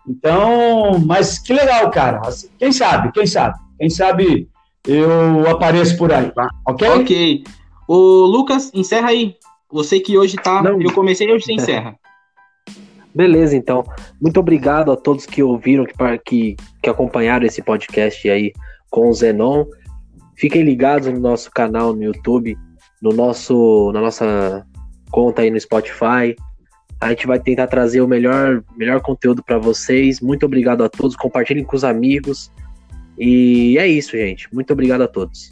[0.09, 2.21] Então, mas que legal, cara.
[2.25, 4.49] Assim, quem sabe, quem sabe, quem sabe
[4.87, 6.33] eu apareço por aí,
[6.67, 6.89] ok?
[6.89, 7.45] Ok.
[7.87, 9.35] O Lucas, encerra aí.
[9.71, 10.63] Você que hoje tá.
[10.63, 10.81] Não.
[10.81, 11.99] Eu comecei hoje você encerra.
[13.15, 13.85] Beleza, então.
[14.21, 15.95] Muito obrigado a todos que ouviram, que,
[16.25, 18.53] que, que acompanharam esse podcast aí
[18.89, 19.67] com o Zenon.
[20.37, 22.57] Fiquem ligados no nosso canal no YouTube,
[23.03, 24.67] no nosso, na nossa
[25.11, 26.35] conta aí no Spotify.
[27.01, 30.21] A gente vai tentar trazer o melhor, melhor conteúdo para vocês.
[30.21, 31.17] Muito obrigado a todos.
[31.17, 32.51] Compartilhem com os amigos.
[33.19, 34.53] E é isso, gente.
[34.55, 35.51] Muito obrigado a todos.